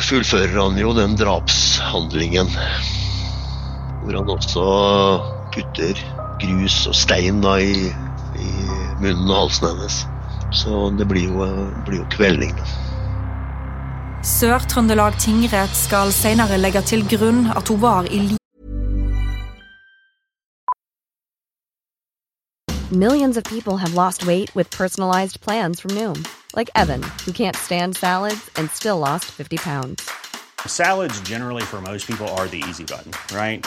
fullfører 0.05 0.57
han 0.61 0.76
jo 0.81 0.93
den 0.97 1.17
drapshandlingen. 1.19 2.52
Hvor 4.05 4.21
han 4.21 4.33
også 4.37 4.67
putter 5.55 6.05
grus 6.43 6.83
og 6.90 6.97
stein 6.97 7.40
da, 7.45 7.57
i, 7.61 7.88
i, 8.38 8.52
munnen 9.00 9.31
og 9.31 9.45
halsen 9.45 9.69
hennes. 9.71 9.99
Så 10.52 10.90
det 10.99 11.09
blir 11.09 11.28
jo, 11.28 11.47
blir 11.87 12.02
jo 12.02 12.07
kvelning. 12.12 12.55
Sør-Trøndelag 14.25 15.19
tingrett 15.23 15.75
skal 15.76 16.12
senere 16.12 16.59
legge 16.59 16.83
til 16.83 17.05
grunn 17.09 17.47
at 17.55 17.69
hun 17.69 17.81
var 17.83 18.09
i 18.11 18.19
live 18.19 18.38
Millions 22.90 23.37
of 23.37 23.45
people 23.45 23.76
have 23.76 23.93
lost 23.93 24.26
weight 24.26 24.55
with 24.55 24.71
personalized 24.71 25.43
plans 25.43 25.78
from 25.78 25.90
Noom, 25.90 26.26
like 26.57 26.71
Evan, 26.75 27.02
who 27.26 27.33
can't 27.33 27.55
stand 27.55 27.97
salads 27.97 28.50
and 28.57 28.71
still 28.71 28.99
lost 28.99 29.26
50 29.26 29.59
pounds. 29.59 30.11
Salads, 30.67 31.21
generally, 31.21 31.62
for 31.62 31.83
most 31.83 32.07
people, 32.07 32.26
are 32.28 32.49
the 32.49 32.64
easy 32.67 32.85
button, 32.85 33.12
right? 33.37 33.67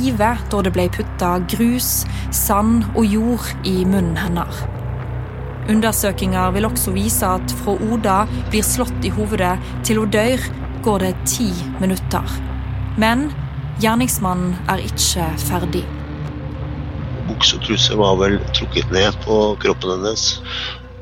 Live 0.00 0.26
da 0.48 0.58
det 0.64 0.70
ble 0.72 0.86
putta 0.88 1.34
grus, 1.52 2.06
sand 2.32 2.86
og 2.96 3.04
jord 3.04 3.48
i 3.68 3.82
munnen 3.84 4.16
hennes. 4.16 4.62
Undersøkelser 5.68 6.54
vil 6.54 6.64
også 6.64 6.94
vise 6.94 7.28
at 7.28 7.52
fra 7.58 7.74
Oda 7.76 8.14
blir 8.48 8.64
slått 8.64 9.04
i 9.04 9.10
hovedet 9.12 9.58
til 9.84 10.00
hun 10.00 10.14
dør, 10.14 10.40
går 10.86 11.04
det 11.04 11.10
ti 11.28 11.50
minutter. 11.82 12.24
Men 12.96 13.26
gjerningsmannen 13.84 14.56
er 14.72 14.80
ikke 14.80 15.28
ferdig. 15.44 15.84
Buksetruse 17.28 18.00
var 18.00 18.16
vel 18.22 18.38
trukket 18.56 18.88
ned 18.96 19.20
på 19.26 19.42
kroppen 19.60 19.92
hennes, 19.98 20.24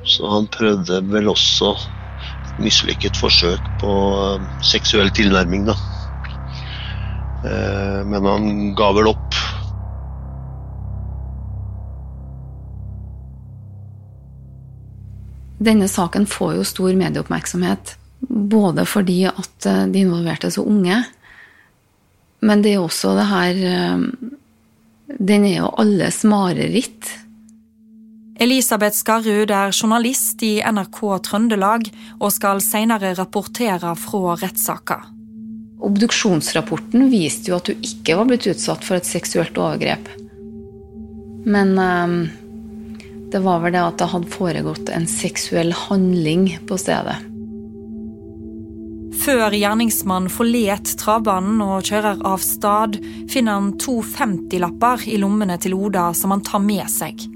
så 0.02 0.34
han 0.34 0.50
prøvde 0.50 0.98
vel 1.14 1.30
også 1.30 1.76
et 1.78 2.58
mislykket 2.66 3.22
forsøk 3.22 3.72
på 3.78 3.96
eh, 4.18 4.52
seksuell 4.74 5.14
tilnærming, 5.14 5.70
da. 5.70 5.78
Eh, 7.44 8.00
men 8.06 8.24
han 8.24 8.74
ga 8.74 8.90
vel 8.92 9.10
opp. 9.12 9.38
Denne 15.60 15.88
saken 15.92 16.26
får 16.26 16.54
jo 16.56 16.64
stor 16.64 16.92
medieoppmerksomhet. 16.96 17.96
Både 18.28 18.84
fordi 18.88 19.22
at 19.28 19.66
eh, 19.68 19.86
de 19.92 20.04
involverte 20.04 20.48
er 20.48 20.56
så 20.56 20.64
unge, 20.68 21.02
men 22.40 22.62
det 22.64 22.74
er 22.74 22.84
også 22.84 23.12
det 23.18 23.26
her 23.28 23.58
eh, 23.68 24.04
Den 25.10 25.44
er 25.44 25.56
jo 25.58 25.72
alles 25.82 26.22
mareritt. 26.24 27.08
Elisabeth 28.40 28.96
Skarrud 28.96 29.50
er 29.50 29.74
journalist 29.74 30.40
i 30.46 30.62
NRK 30.64 31.00
Trøndelag 31.26 31.90
og 32.20 32.30
skal 32.32 32.62
senere 32.64 33.12
rapportere 33.18 33.96
fra 33.98 34.36
rettssaka. 34.40 35.00
Obduksjonsrapporten 35.80 37.08
viste 37.12 37.52
jo 37.52 37.58
at 37.60 37.70
hun 37.70 37.86
ikke 37.86 38.18
var 38.18 38.28
blitt 38.28 38.48
utsatt 38.50 38.84
for 38.84 38.98
et 38.98 39.08
seksuelt 39.08 39.56
overgrep. 39.56 40.10
Men 41.48 41.72
um, 41.78 42.16
det 43.32 43.40
var 43.40 43.62
vel 43.62 43.72
det 43.72 43.82
at 43.82 43.98
det 44.00 44.10
hadde 44.12 44.32
foregått 44.34 44.92
en 44.92 45.08
seksuell 45.08 45.72
handling 45.86 46.50
på 46.68 46.78
stedet. 46.80 47.16
Før 49.20 49.52
gjerningsmannen 49.52 50.32
forlet 50.32 50.92
travbanen 51.00 51.60
og 51.64 51.84
kjører 51.88 52.22
av 52.26 52.40
stad, 52.44 52.96
finner 53.30 53.58
han 53.58 53.74
to 53.80 53.98
50-lapper 54.06 55.04
i 55.10 55.18
lommene 55.20 55.58
til 55.60 55.74
Oda 55.76 56.10
som 56.16 56.32
han 56.34 56.44
tar 56.46 56.62
med 56.64 56.86
seg. 56.92 57.26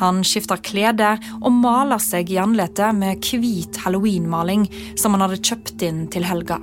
Han 0.00 0.24
skifter 0.26 0.60
klede 0.62 1.14
og 1.38 1.52
maler 1.54 2.02
seg 2.02 2.30
i 2.32 2.40
ansiktet 2.42 2.98
med 2.98 3.22
hvit 3.22 3.78
halloweenmaling 3.84 4.66
som 4.98 5.14
han 5.14 5.26
hadde 5.26 5.42
kjøpt 5.42 5.86
inn 5.86 6.04
til 6.12 6.26
helga. 6.26 6.58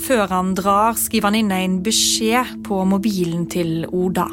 Før 0.00 0.26
han 0.32 0.54
drar, 0.56 0.96
skriver 0.98 1.28
han 1.28 1.38
inn 1.42 1.52
en 1.54 1.76
beskjed 1.84 2.60
på 2.66 2.80
mobilen 2.88 3.44
til 3.52 3.84
Oda. 3.86 4.26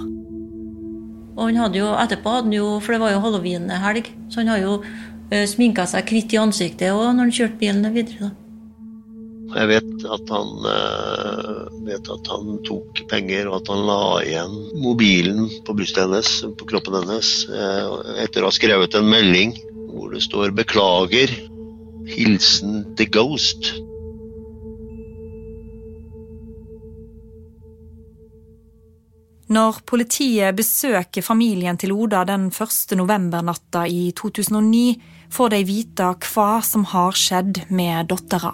Og 1.37 1.43
han 1.49 1.59
hadde 1.61 1.81
jo, 1.81 1.91
etterpå 1.99 2.33
hadde 2.33 2.49
han 2.49 2.57
jo, 2.57 2.71
for 2.81 2.95
det 2.95 3.03
var 3.03 3.13
jo 3.13 3.21
halloween-helg, 3.25 4.09
så 4.31 4.41
han 4.41 4.51
har 4.55 4.63
jo 4.63 4.79
uh, 4.81 5.45
sminka 5.49 5.85
seg 5.89 6.09
hvitt 6.09 6.33
i 6.33 6.41
ansiktet 6.41 6.93
og 6.95 7.11
når 7.11 7.27
han 7.27 7.35
kjørte 7.39 7.61
bilen 7.61 7.89
videre. 7.93 8.29
da. 8.29 8.35
Jeg 9.47 9.69
vet 9.69 10.03
at 10.11 10.31
han 10.33 10.65
øh, 10.69 11.59
vet 11.87 12.09
at 12.11 12.29
han 12.29 12.57
tok 12.67 12.99
penger, 13.09 13.47
og 13.47 13.61
at 13.61 13.69
han 13.71 13.85
la 13.87 14.01
igjen 14.25 14.57
mobilen 14.83 15.47
på 15.65 15.75
brystet 15.77 16.03
hennes, 16.03 16.31
på 16.59 16.67
kroppen 16.67 16.97
hennes, 16.99 17.29
øh, 17.47 17.93
etter 18.25 18.43
å 18.43 18.51
ha 18.51 18.57
skrevet 18.57 18.97
en 18.99 19.07
melding 19.07 19.55
hvor 19.87 20.11
det 20.11 20.25
står 20.27 20.51
'beklager'. 20.51 21.31
Hilsen 22.07 22.95
The 22.95 23.07
Ghost. 23.11 23.73
Når 29.47 29.79
politiet 29.87 30.57
besøker 30.57 31.23
familien 31.23 31.77
til 31.79 31.93
Oda 31.95 32.25
den 32.27 32.49
første 32.51 32.97
novembernatta 32.99 33.85
i 33.87 34.09
2009, 34.11 34.97
får 35.31 35.53
de 35.53 35.61
vite 35.67 36.09
hva 36.33 36.49
som 36.63 36.83
har 36.91 37.15
skjedd 37.15 37.63
med 37.71 38.09
dattera. 38.11 38.51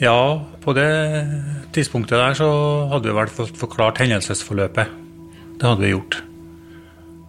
Ja, 0.00 0.40
på 0.64 0.72
det 0.76 0.88
tidspunktet 1.76 2.16
der 2.16 2.34
så 2.38 2.48
hadde 2.90 3.10
vi 3.10 3.16
vel 3.20 3.32
fått 3.32 3.58
forklart 3.60 4.00
hendelsesforløpet. 4.00 4.98
Det 5.60 5.68
hadde 5.68 5.84
vi 5.84 5.92
gjort. 5.92 6.18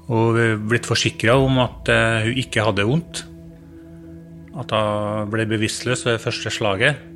Og 0.08 0.34
vi 0.38 0.48
blitt 0.72 0.88
forsikra 0.88 1.36
om 1.39 1.60
at 1.63 1.91
uh, 1.91 2.24
hun 2.26 2.39
ikke 2.39 2.63
hadde 2.65 2.88
vondt. 2.88 3.26
At 4.56 4.72
hun 4.72 5.32
ble 5.34 5.48
bevisstløs 5.52 6.06
ved 6.08 6.22
første 6.24 6.52
slaget. 6.54 7.12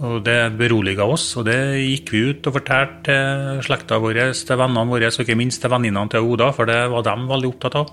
Og 0.00 0.22
Det 0.24 0.56
beroliga 0.56 1.04
oss, 1.04 1.26
og 1.36 1.44
det 1.44 1.58
gikk 1.76 2.12
vi 2.14 2.20
ut 2.30 2.46
og 2.48 2.54
fortalte 2.56 3.02
til 3.10 3.60
slekta 3.66 3.98
vår, 4.00 4.20
til 4.32 4.56
vennene 4.56 4.88
våre, 4.88 5.10
og 5.12 5.20
ikke 5.20 5.36
minst 5.36 5.60
til 5.60 5.72
venninnene 5.72 6.08
til 6.08 6.24
Oda, 6.24 6.48
for 6.56 6.64
det 6.70 6.78
var 6.88 7.04
de 7.04 7.16
veldig 7.28 7.50
opptatt 7.50 7.76
av. 7.76 7.92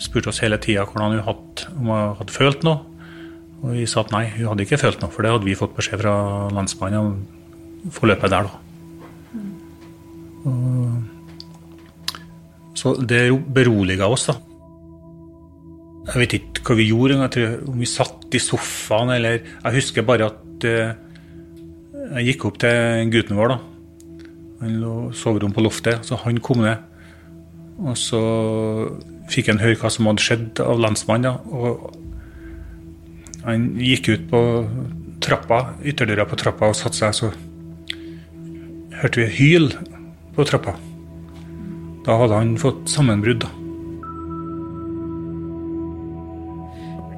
Spurte 0.00 0.32
oss 0.32 0.40
hele 0.40 0.56
tida 0.62 0.86
hvordan 0.88 1.18
hun 1.18 1.26
hadde, 1.26 1.68
om 1.76 1.92
hun 1.92 2.16
hadde 2.22 2.32
følt 2.32 2.64
noe. 2.64 2.78
Og 3.62 3.76
vi 3.76 3.84
sa 3.86 4.00
at 4.00 4.14
nei, 4.14 4.24
hun 4.38 4.48
hadde 4.48 4.64
ikke 4.64 4.80
følt 4.80 5.04
noe, 5.04 5.12
for 5.12 5.22
det 5.22 5.34
hadde 5.34 5.46
vi 5.46 5.58
fått 5.58 5.76
beskjed 5.76 6.00
fra 6.00 6.14
lensmannen 6.56 7.00
om 7.02 7.92
forløpet 7.92 8.32
der. 8.32 8.48
da. 8.48 8.52
Og, 10.48 10.56
så 12.80 12.96
det 12.96 13.28
beroliga 13.54 14.08
oss, 14.10 14.26
da. 14.32 14.40
Jeg 16.08 16.18
vet 16.24 16.32
ikke 16.40 16.64
hva 16.66 16.80
vi 16.80 16.88
gjorde, 16.88 17.20
jeg 17.20 17.34
tror, 17.36 17.56
om 17.70 17.78
vi 17.78 17.86
satt 17.86 18.34
i 18.34 18.40
sofaen 18.42 19.12
eller 19.14 19.36
Jeg 19.38 19.74
husker 19.76 20.06
bare 20.06 20.32
at 20.32 20.66
eh, 20.66 20.96
jeg 22.12 22.32
gikk 22.32 22.46
opp 22.48 22.58
til 22.62 23.10
gutten 23.12 23.38
vår. 23.38 23.54
da. 23.54 23.58
Han 24.62 24.78
lå 24.82 24.94
soverom 25.16 25.54
på 25.54 25.64
loftet, 25.64 26.04
så 26.06 26.18
han 26.22 26.38
kom 26.44 26.62
ned. 26.62 26.78
Og 27.82 27.96
så 27.98 28.20
fikk 29.32 29.48
han 29.50 29.62
høre 29.62 29.78
hva 29.80 29.90
som 29.90 30.06
hadde 30.10 30.22
skjedd 30.22 30.62
av 30.62 30.82
lensmannen. 30.82 31.40
og 31.50 31.96
Han 33.44 33.72
gikk 33.80 34.12
ut 34.12 34.28
på 34.30 34.42
trappa, 35.22 35.74
ytterdøra 35.82 36.26
på 36.28 36.38
trappa 36.38 36.70
og 36.70 36.78
satte 36.78 36.98
seg, 36.98 37.14
så 37.14 37.32
hørte 39.00 39.22
vi 39.22 39.32
hyl 39.38 39.72
på 40.36 40.46
trappa. 40.46 40.76
Da 42.06 42.18
hadde 42.18 42.38
han 42.38 42.54
fått 42.58 42.86
sammenbrudd. 42.90 43.42
da. 43.46 43.61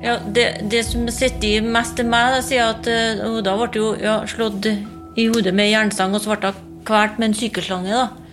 Ja, 0.04 0.18
det, 0.36 0.44
det 0.68 0.82
som 0.84 1.06
sitter 1.08 1.48
i 1.48 1.60
mest 1.64 1.96
til 1.96 2.08
meg, 2.10 2.34
det 2.34 2.42
sier 2.50 2.74
at 2.74 2.88
eh, 2.90 3.22
Oda 3.24 3.54
ble 3.56 3.70
jo 3.80 3.94
ja, 3.96 4.18
slått 4.28 4.68
i 4.68 5.24
hodet 5.30 5.54
med 5.56 5.70
jernstang, 5.70 6.12
og 6.12 6.20
så 6.20 6.34
ble 6.34 6.52
hun 6.52 6.70
kvalt 6.84 7.16
med 7.16 7.30
en 7.30 7.38
sykelslange. 7.38 7.94
da. 7.94 8.24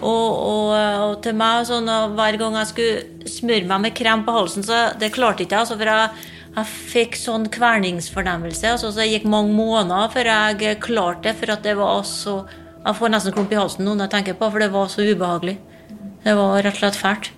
Og, 0.00 0.26
og, 0.34 0.74
og 1.04 1.14
til 1.22 1.36
meg, 1.38 1.68
sånn, 1.68 1.86
og 1.90 2.16
hver 2.18 2.38
gang 2.40 2.58
jeg 2.58 2.70
skulle 2.72 3.30
smøre 3.30 3.70
meg 3.70 3.86
med 3.86 3.96
krem 3.98 4.26
på 4.26 4.34
halsen, 4.34 4.66
så 4.66 4.82
det 4.98 5.12
klarte 5.14 5.44
ikke 5.44 5.54
jeg. 5.54 5.66
Altså, 5.66 5.78
for 5.78 5.92
jeg, 5.92 6.28
jeg 6.56 6.70
fikk 6.94 7.18
sånn 7.20 7.48
kverningsfornemmelse. 7.54 8.74
Altså, 8.74 8.90
så 8.90 9.04
det 9.04 9.10
gikk 9.12 9.30
mange 9.30 9.54
måneder 9.54 10.10
før 10.10 10.32
jeg 10.32 10.78
klarte 10.82 11.28
det. 11.28 11.36
For 11.38 11.54
at 11.54 11.66
det 11.66 11.76
var 11.78 12.02
så 12.08 12.40
Jeg 12.80 12.96
får 12.96 13.10
nesten 13.12 13.34
klump 13.36 13.50
i 13.52 13.58
halsen 13.60 13.84
nå 13.84 13.92
når 13.92 14.06
jeg 14.06 14.12
tenker 14.14 14.38
på 14.40 14.48
for 14.48 14.62
det 14.62 14.70
var 14.72 14.86
så 14.88 15.04
ubehagelig. 15.04 15.58
Det 16.24 16.32
var 16.38 16.62
rett 16.64 16.78
og 16.78 16.80
slett 16.80 16.96
fælt. 16.96 17.34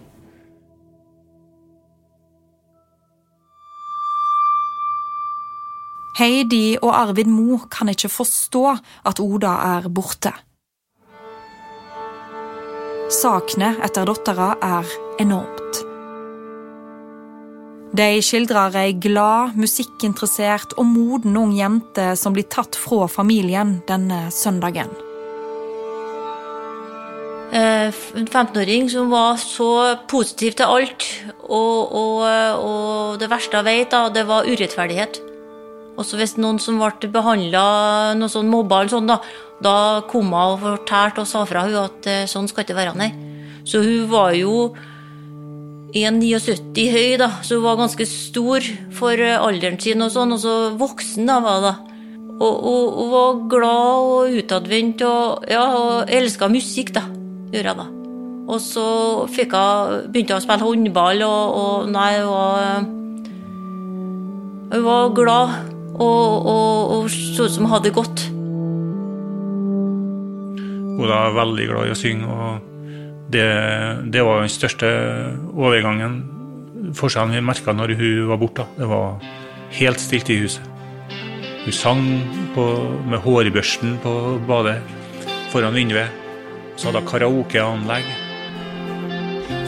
Heidi 6.19 6.77
og 6.83 6.91
Arvid 6.93 7.29
Mo 7.31 7.57
kan 7.73 7.89
ikke 7.89 8.11
forstå 8.13 8.65
at 9.09 9.21
Oda 9.23 9.53
er 9.79 9.89
borte. 9.89 10.33
Sakene 13.13 13.75
etter 13.85 14.09
dattera 14.09 14.53
er 14.65 14.93
enormt. 15.21 15.81
De 17.93 18.09
skildrer 18.25 18.77
ei 18.81 18.93
glad, 18.97 19.57
musikkinteressert 19.61 20.73
og 20.81 20.87
moden 20.89 21.37
ung 21.37 21.53
jente 21.53 22.15
som 22.17 22.33
blir 22.33 22.49
tatt 22.49 22.77
fra 22.81 23.05
familien 23.09 23.83
denne 23.89 24.31
søndagen. 24.33 24.93
Eh, 27.53 27.93
En 28.17 28.29
15-åring 28.29 28.89
som 28.89 29.11
var 29.13 29.37
så 29.37 29.97
positiv 30.09 30.57
til 30.57 30.65
alt. 30.65 31.05
Og, 31.43 31.93
og, 31.93 32.25
og 32.65 33.21
det 33.21 33.29
verste 33.29 33.61
jeg 33.61 33.69
vet, 33.69 33.93
da, 33.93 34.09
det 34.09 34.25
var 34.29 34.49
urettferdighet. 34.49 35.21
Også 36.03 36.19
hvis 36.19 36.35
noen 36.41 36.59
som 36.63 36.81
ble 36.83 37.11
behandla 37.15 37.65
noe 38.19 38.31
sånn 38.31 38.51
mobba, 38.51 38.83
eller 38.83 38.97
sånn, 38.97 39.11
da, 39.11 39.21
da 39.63 39.75
kom 40.11 40.33
hun 40.35 40.57
og 40.57 40.65
fortalte 40.65 41.23
og 41.23 41.31
sa 41.31 41.45
fra 41.47 41.63
hun 41.69 41.79
at 41.85 42.09
eh, 42.11 42.25
sånn 42.31 42.51
skal 42.51 42.67
ikke 42.67 42.79
være, 42.79 42.97
nei. 42.99 43.13
Så 43.69 43.85
hun 43.85 44.11
var 44.11 44.35
jo 44.35 44.73
1,79 45.95 46.89
høy, 46.91 47.17
da, 47.21 47.29
så 47.45 47.61
hun 47.61 47.67
var 47.69 47.81
ganske 47.83 48.07
stor 48.09 48.67
for 48.97 49.23
eh, 49.23 49.39
alderen 49.39 49.79
sin, 49.81 50.03
og 50.03 50.13
sånn, 50.15 50.35
og 50.35 50.43
så 50.43 50.59
voksen 50.81 51.29
da 51.31 51.39
var 51.45 51.59
hun 51.61 51.67
da. 51.69 51.75
Og, 52.43 52.55
og 52.67 53.11
var 53.13 53.43
glad 53.53 54.07
og 54.11 54.37
utadvendt 54.41 55.05
og, 55.07 55.45
ja, 55.53 55.67
og 55.79 56.11
elska 56.11 56.49
musikk, 56.51 56.95
da. 56.97 57.05
Gjorde 57.53 57.75
hun 57.77 57.83
da. 57.85 57.91
Og 58.53 58.59
så 58.65 58.87
fikk 59.31 59.55
hun, 59.55 60.09
begynte 60.11 60.35
hun 60.35 60.43
å 60.43 60.47
spille 60.49 60.67
håndball, 60.67 61.23
og, 61.29 61.61
og 61.63 61.93
nei, 61.93 62.11
hun 62.19 62.33
var 62.33 62.65
eh, 62.65 62.91
Hun 64.73 64.89
var 64.89 65.13
glad 65.13 65.72
og, 65.95 66.47
og, 66.49 66.91
og 66.97 67.11
så 67.11 67.47
ut 67.47 67.55
som 67.55 67.67
hun 67.67 67.75
hadde 67.75 67.91
det 67.91 67.97
godt. 67.97 68.25
Oda 71.03 71.19
er 71.27 71.37
veldig 71.37 71.69
glad 71.71 71.89
i 71.89 71.95
å 71.95 71.99
synge, 71.99 72.29
og 72.29 72.73
det, 73.33 73.47
det 74.13 74.25
var 74.25 74.43
den 74.43 74.53
største 74.53 74.91
overgangen, 75.57 76.21
forskjellen 76.99 77.35
vi 77.37 77.45
merka 77.45 77.75
når 77.75 77.97
hun 77.99 78.29
var 78.31 78.41
borte. 78.41 78.67
Det 78.77 78.89
var 78.91 79.23
helt 79.79 80.03
stilt 80.03 80.31
i 80.31 80.41
huset. 80.43 80.69
Hun 81.63 81.77
sang 81.77 82.03
på, 82.57 82.67
med 83.07 83.23
hårbørsten 83.23 83.97
på 84.03 84.13
badet 84.49 84.81
foran 85.53 85.75
vinduet. 85.77 86.11
Så 86.77 86.89
hadde 86.89 87.05
hun 87.05 87.09
karaokeanlegg. 87.09 88.09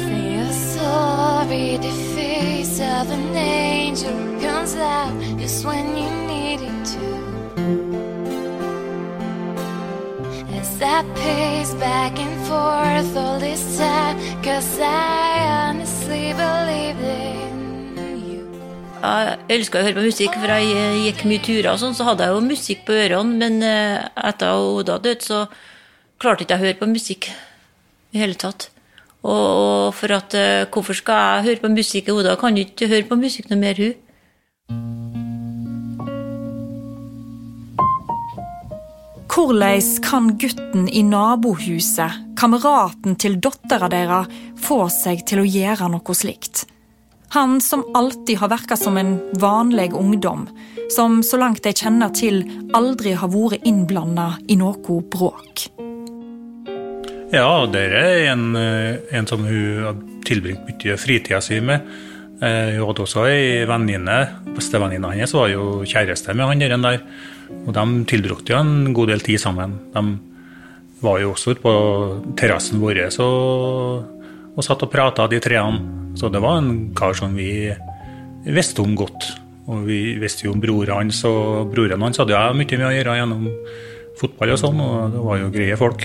Say 0.03 0.23
you're 0.35 0.53
sorry, 0.53 1.79
the 1.79 1.95
face 2.17 2.81
of 2.81 3.11
an 3.11 3.37
angel 3.37 4.34
comes 4.65 4.77
out 4.77 5.13
just 5.39 5.65
when 5.67 5.87
you 5.97 6.09
need 6.27 6.61
it 6.63 6.85
to. 6.93 7.07
As 10.57 10.81
I 10.81 11.05
pace 11.15 11.75
back 11.75 12.19
and 12.19 12.37
forth 12.47 13.17
all 13.17 13.39
this 13.39 13.77
time, 13.77 14.17
cause 14.43 14.81
I 14.81 15.69
honestly 15.69 16.33
believe 16.33 16.99
it. 17.01 17.35
Jeg 19.05 19.37
elska 19.53 19.83
å 19.83 19.85
høre 19.85 19.99
på 19.99 20.07
musikk, 20.07 20.37
for 20.41 20.49
jeg 20.49 21.01
gikk 21.05 21.27
mye 21.29 21.43
turer 21.45 21.75
og 21.75 21.81
sånn, 21.83 21.93
så 21.93 22.07
hadde 22.09 22.25
jeg 22.25 22.33
jo 22.33 22.45
musikk 22.47 22.87
på 22.87 22.95
ørene, 22.97 23.37
men 23.43 23.59
eh, 23.61 24.07
etter 24.17 24.49
at 24.49 24.63
Oda 24.65 24.97
døde, 24.97 25.21
så 25.21 25.43
klarte 26.17 26.47
ikke 26.47 26.57
jeg 26.57 26.63
å 26.63 26.65
høre 26.65 26.79
på 26.79 26.89
musikk 26.89 27.29
i 28.17 28.23
hele 28.23 28.41
tatt. 28.41 28.71
Og 29.29 29.93
for 29.93 30.17
at 30.17 30.33
eh, 30.41 30.65
hvorfor 30.73 30.97
skal 30.97 31.21
jeg 31.21 31.51
høre 31.51 31.65
på 31.67 31.73
musikk? 31.77 32.09
Oda 32.17 32.33
kan 32.41 32.57
jo 32.57 32.65
ikke 32.65 32.89
høre 32.89 33.05
på 33.13 33.21
musikk 33.21 33.53
noe 33.53 33.61
mer, 33.61 33.77
hun. 33.77 34.01
Hvordan 39.35 39.81
kan 40.03 40.39
gutten 40.39 40.89
i 40.89 41.03
nabohuset, 41.03 42.11
kameraten 42.39 43.17
til 43.19 43.41
dattera 43.43 43.89
deres, 43.91 44.31
få 44.63 44.87
seg 44.89 45.25
til 45.27 45.43
å 45.43 45.49
gjøre 45.49 45.89
noe 45.91 46.15
slikt? 46.15 46.65
Han 47.35 47.59
som 47.61 47.83
alltid 47.99 48.39
har 48.39 48.53
virka 48.53 48.77
som 48.79 48.97
en 48.97 49.17
vanlig 49.43 49.91
ungdom. 49.93 50.47
Som 50.91 51.23
så 51.27 51.41
langt 51.43 51.67
jeg 51.67 51.81
kjenner 51.83 52.15
til, 52.15 52.45
aldri 52.79 53.17
har 53.19 53.33
vært 53.33 53.67
innblanda 53.67 54.37
i 54.47 54.55
noe 54.61 55.01
bråk. 55.11 55.67
Ja, 57.35 57.67
det 57.67 57.89
er 57.91 58.31
en, 58.31 58.55
eh, 58.55 58.97
en 59.11 59.27
som 59.27 59.43
hun 59.43 59.83
har 59.83 59.97
tilbringt 60.25 60.69
mye 60.69 60.97
fritida 60.97 61.41
si 61.41 61.59
med. 61.61 61.81
Eh, 62.43 62.75
hun 62.75 62.89
hadde 62.89 63.05
også 63.05 63.27
ei 63.31 63.65
venninne. 63.69 64.19
Bestevenninna 64.57 65.13
hennes 65.15 65.35
var 65.37 65.51
jo 65.53 65.85
kjæreste 65.87 66.35
med 66.35 66.51
han 66.51 66.83
der. 66.83 67.03
Og 67.65 67.73
de 67.77 67.85
tilbrakte 68.11 68.55
jo 68.55 68.61
en 68.61 68.95
god 68.95 69.13
del 69.13 69.21
tid 69.21 69.39
sammen. 69.39 69.79
De 69.95 70.05
var 71.05 71.21
jo 71.21 71.33
også 71.35 71.55
ute 71.55 71.63
på 71.63 71.75
terrassen 72.39 72.81
vår 72.81 73.05
og, 73.21 74.05
og 74.57 74.65
satt 74.65 74.83
og 74.83 74.91
prata, 74.91 75.29
de 75.29 75.41
treene. 75.41 76.17
Så 76.17 76.31
det 76.31 76.43
var 76.43 76.59
en 76.59 76.93
kar 76.95 77.15
som 77.15 77.35
vi 77.35 77.73
visste 78.47 78.83
om 78.83 78.95
godt. 78.97 79.33
Og 79.67 79.87
vi 79.87 80.17
visste 80.21 80.47
jo 80.47 80.53
om 80.55 80.61
broren 80.61 81.05
hans, 81.05 81.25
og 81.25 81.71
broren 81.73 82.03
hans 82.05 82.21
hadde 82.21 82.35
jeg 82.37 82.59
mye 82.59 82.79
med 82.79 82.89
å 82.89 82.95
gjøre 82.95 83.17
gjennom 83.19 83.47
fotball 84.21 84.53
og 84.55 84.61
sånn, 84.61 84.83
og 84.85 85.15
det 85.15 85.23
var 85.25 85.41
jo 85.41 85.53
greie 85.55 85.79
folk. 85.81 86.05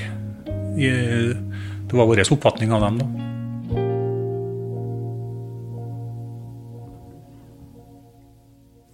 Det 0.80 1.98
var 1.98 2.08
vår 2.08 2.24
oppfatning 2.24 2.72
av 2.74 2.88
dem, 2.88 3.02
da. 3.02 3.30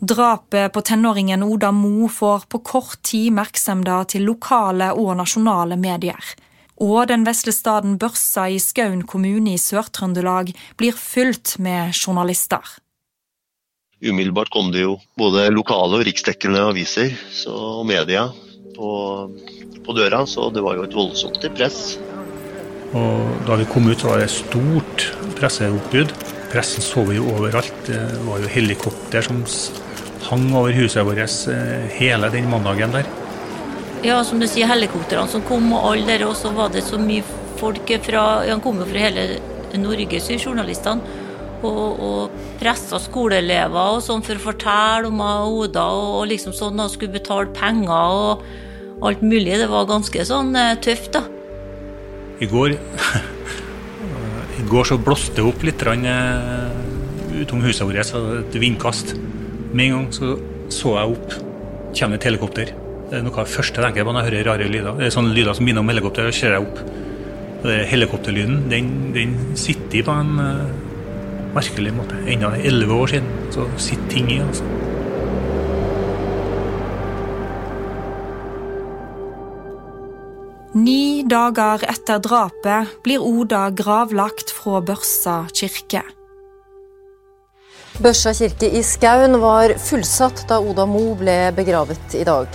Drapet 0.05 0.73
på 0.73 0.81
tenåringen 0.81 1.43
Oda 1.43 1.71
Mo 1.71 2.07
får 2.11 2.43
på 2.51 2.59
kort 2.59 2.99
tid 3.01 3.31
merksemda 3.33 4.03
til 4.11 4.25
lokale 4.27 4.91
og 4.93 5.15
nasjonale 5.17 5.77
medier. 5.81 6.33
Og 6.83 7.07
den 7.09 7.23
vesle 7.25 7.53
staden 7.55 7.95
Børsa 7.97 8.43
i 8.51 8.59
Skaun 8.61 9.05
kommune 9.09 9.55
i 9.55 9.61
Sør-Trøndelag 9.61 10.51
blir 10.77 10.97
fylt 10.99 11.55
med 11.57 11.95
journalister. 11.95 12.61
Umiddelbart 14.03 14.51
kom 14.53 14.69
det 14.75 14.83
jo 14.83 14.99
både 15.17 15.47
lokale 15.55 16.01
og 16.01 16.05
riksdekkende 16.05 16.67
aviser 16.67 17.15
så, 17.31 17.55
og 17.79 17.87
media 17.89 18.27
på, 18.75 18.89
på 19.87 19.95
døra, 19.97 20.25
så 20.27 20.51
det 20.53 20.61
var 20.61 20.75
jo 20.77 20.85
et 20.85 20.99
voldsomt 20.99 21.49
press. 21.55 21.95
Og 22.93 23.47
da 23.47 23.57
vi 23.57 23.65
kom 23.71 23.89
ut, 23.89 24.05
var 24.05 24.21
det 24.21 24.29
stort 24.35 25.09
presseoppbud. 25.39 26.13
Pressen 26.51 26.83
så 26.83 27.01
vi 27.07 27.17
jo 27.17 27.25
overalt. 27.33 27.73
Det 27.87 28.03
var 28.27 28.43
jo 28.43 28.51
helikopter 28.51 29.25
som 29.25 29.41
hang 30.29 30.49
over 30.55 30.73
huset 30.75 31.05
vårt 31.05 31.21
eh, 31.51 31.85
hele 31.99 32.29
den 32.33 32.49
mandagen 32.49 32.93
der. 32.95 33.09
Ja, 34.05 34.19
som 34.23 34.39
du 34.41 34.47
sier, 34.47 34.69
helikoptrene 34.69 35.29
som 35.31 35.43
kom, 35.45 35.71
og 35.73 35.91
alle 35.91 36.05
der, 36.09 36.27
og 36.27 36.35
så 36.37 36.51
var 36.53 36.73
det 36.73 36.83
så 36.85 36.99
mye 37.01 37.25
folk 37.55 37.89
fra 38.03 38.43
Han 38.45 38.61
kom 38.61 38.81
jo 38.81 38.87
fra 38.89 39.05
hele 39.07 39.39
Norge, 39.79 40.19
sier 40.21 40.41
journalistene. 40.41 41.21
Og, 41.65 42.01
og 42.05 42.33
pressa 42.59 42.99
skoleelever 43.01 43.95
og 43.95 44.03
sånn 44.03 44.21
for 44.21 44.37
å 44.37 44.43
fortelle 44.43 45.09
om 45.09 45.21
Oda 45.23 45.85
og 45.97 46.27
liksom 46.29 46.53
sånn, 46.53 46.83
og 46.83 46.91
skulle 46.93 47.15
betale 47.15 47.49
penger 47.55 48.19
og 48.19 48.43
alt 49.05 49.23
mulig. 49.25 49.55
Det 49.57 49.69
var 49.71 49.87
ganske 49.89 50.27
sånn 50.27 50.53
eh, 50.59 50.75
tøft, 50.83 51.15
da. 51.15 51.23
I 52.43 52.49
går 52.51 52.75
I 54.59 54.67
går 54.69 54.91
så 54.91 54.99
blåste 54.99 55.39
det 55.39 55.47
opp 55.47 55.63
litt 55.63 55.81
uh, 55.87 56.69
utom 57.41 57.63
huset 57.63 57.87
vårt, 57.87 58.05
så 58.07 58.21
et 58.43 58.59
vindkast. 58.59 59.15
Med 59.75 59.89
en 59.89 59.95
gang 59.97 60.11
så, 60.15 60.35
så 60.71 60.93
jeg 60.95 61.17
opp. 61.17 61.33
Kommer 61.95 62.15
et 62.19 62.27
helikopter. 62.27 62.71
Det 63.09 63.17
er 63.19 63.25
noe 63.25 63.35
av 63.35 63.43
det 63.43 63.53
første 63.53 63.81
jeg 63.81 63.89
tenker 63.89 64.07
på 64.07 64.13
når 64.15 64.23
jeg 64.23 64.31
hører 64.31 64.47
rare 64.47 64.69
lyder. 64.71 64.95
Det 64.99 65.09
er 65.09 65.13
sånne 65.15 65.35
lyder 65.35 65.57
som 65.57 65.67
minner 65.67 65.83
om 65.83 65.91
helikopter. 65.91 66.29
Så 66.31 66.45
ser 66.45 66.55
jeg 66.55 66.63
opp. 66.63 66.79
Det 67.65 67.75
er 67.81 67.89
helikopterlyden 67.89 68.69
den, 68.71 68.89
den 69.15 69.35
sitter 69.59 70.05
på 70.07 70.15
en 70.15 70.39
uh, 70.39 71.53
merkelig 71.55 71.91
måte. 71.97 72.19
Enda 72.31 72.53
elleve 72.55 73.03
år 73.03 73.15
siden 73.15 73.29
så 73.51 73.67
sitter 73.75 74.11
ting 74.15 74.31
i. 74.31 74.41
altså. 74.45 74.63
Ni 80.75 81.23
dager 81.27 81.83
etter 81.87 82.19
drapet 82.23 82.95
blir 83.03 83.23
Oda 83.23 83.69
gravlagt 83.75 84.55
fra 84.55 84.79
Børsa 84.83 85.41
kirke. 85.55 86.03
Børsa 87.95 88.33
kirke 88.35 88.67
i 88.75 88.81
Skaun 88.83 89.37
var 89.39 89.71
fullsatt 89.79 90.41
da 90.49 90.57
Oda 90.59 90.83
Mo 90.89 91.13
ble 91.15 91.53
begravet 91.55 92.15
i 92.19 92.25
dag. 92.27 92.49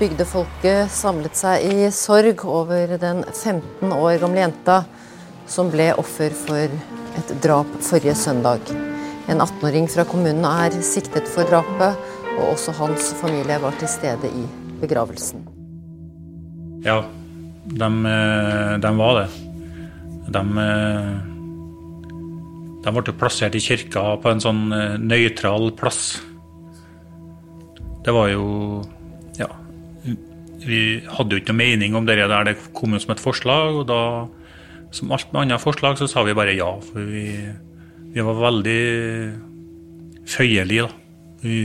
Bygdefolket 0.00 0.90
samlet 0.90 1.38
seg 1.38 1.68
i 1.70 1.90
sorg 1.94 2.42
over 2.50 2.96
den 2.98 3.22
15 3.30 3.94
år 3.94 4.18
gamle 4.18 4.42
jenta 4.42 4.80
som 5.46 5.70
ble 5.70 5.92
offer 6.02 6.34
for 6.34 6.66
et 7.20 7.32
drap 7.44 7.70
forrige 7.86 8.16
søndag. 8.18 8.74
En 9.30 9.38
18-åring 9.38 9.86
fra 9.92 10.02
kommunen 10.10 10.42
er 10.50 10.74
siktet 10.82 11.30
for 11.30 11.46
drapet, 11.46 11.94
og 12.34 12.44
også 12.56 12.74
hans 12.80 13.14
familie 13.22 13.62
var 13.62 13.78
til 13.78 13.92
stede 13.92 14.34
i 14.34 14.44
begravelsen. 14.82 15.46
Ja, 16.82 17.04
de, 17.70 17.86
eh, 17.86 18.76
de 18.82 18.96
var 18.98 19.20
det. 19.22 19.28
De 20.34 20.46
eh, 20.66 21.29
de 22.80 22.92
ble 22.96 23.14
plassert 23.16 23.56
i 23.56 23.62
kirka 23.62 24.02
på 24.22 24.32
en 24.32 24.42
sånn 24.42 24.62
eh, 24.72 24.96
nøytral 25.00 25.70
plass. 25.76 26.20
Det 28.04 28.14
var 28.16 28.30
jo 28.32 28.46
Ja. 29.38 29.48
Vi 30.60 31.00
hadde 31.08 31.32
jo 31.32 31.40
ikke 31.40 31.54
noe 31.54 31.60
mening 31.60 31.94
om 31.96 32.06
det 32.06 32.18
der 32.20 32.44
det 32.44 32.58
kom 32.76 32.92
jo 32.92 33.00
som 33.00 33.14
et 33.14 33.22
forslag, 33.22 33.80
og 33.80 33.86
da, 33.88 34.28
som 34.92 35.12
alt 35.12 35.32
med 35.32 35.42
andre 35.42 35.58
forslag, 35.58 35.96
så 35.96 36.08
sa 36.08 36.24
vi 36.24 36.36
bare 36.36 36.56
ja. 36.56 36.68
For 36.84 37.00
vi, 37.00 37.32
vi 38.12 38.20
var 38.20 38.36
veldig 38.40 38.82
føyelige, 40.28 40.84
da. 40.84 40.96
Vi, 41.40 41.56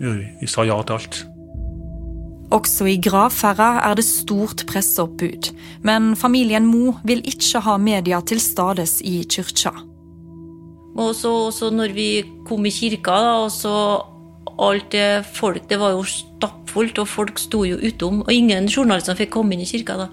vi, 0.00 0.26
vi 0.40 0.50
sa 0.50 0.64
ja 0.66 0.80
til 0.82 0.98
alt. 0.98 1.20
Også 2.54 2.86
i 2.90 2.98
gravferda 3.02 3.80
er 3.86 3.94
det 3.98 4.04
stort 4.06 4.66
presseoppbud, 4.66 5.52
men 5.86 6.14
familien 6.18 6.66
Mo 6.66 6.98
vil 7.06 7.22
ikke 7.22 7.62
ha 7.66 7.78
media 7.78 8.20
til 8.26 8.42
stades 8.42 9.00
i 9.02 9.22
kyrkja. 9.22 9.93
Og 10.94 11.14
så, 11.18 11.30
også 11.48 11.70
når 11.74 11.94
vi 11.94 12.08
kom 12.46 12.66
i 12.66 12.72
kirka, 12.74 13.16
da, 13.24 13.32
og 13.44 13.50
så 13.52 13.76
alt 14.54 14.92
det 14.92 15.24
folk 15.34 15.64
Det 15.66 15.80
var 15.80 15.96
jo 15.96 16.04
stappfullt, 16.06 17.00
og 17.02 17.08
folk 17.10 17.40
sto 17.42 17.64
jo 17.66 17.80
utom. 17.82 18.22
Og 18.22 18.32
ingen 18.32 18.68
journalister 18.70 19.16
fikk 19.18 19.32
komme 19.34 19.56
inn 19.56 19.64
i 19.64 19.68
kirka 19.68 19.96
da. 19.98 20.08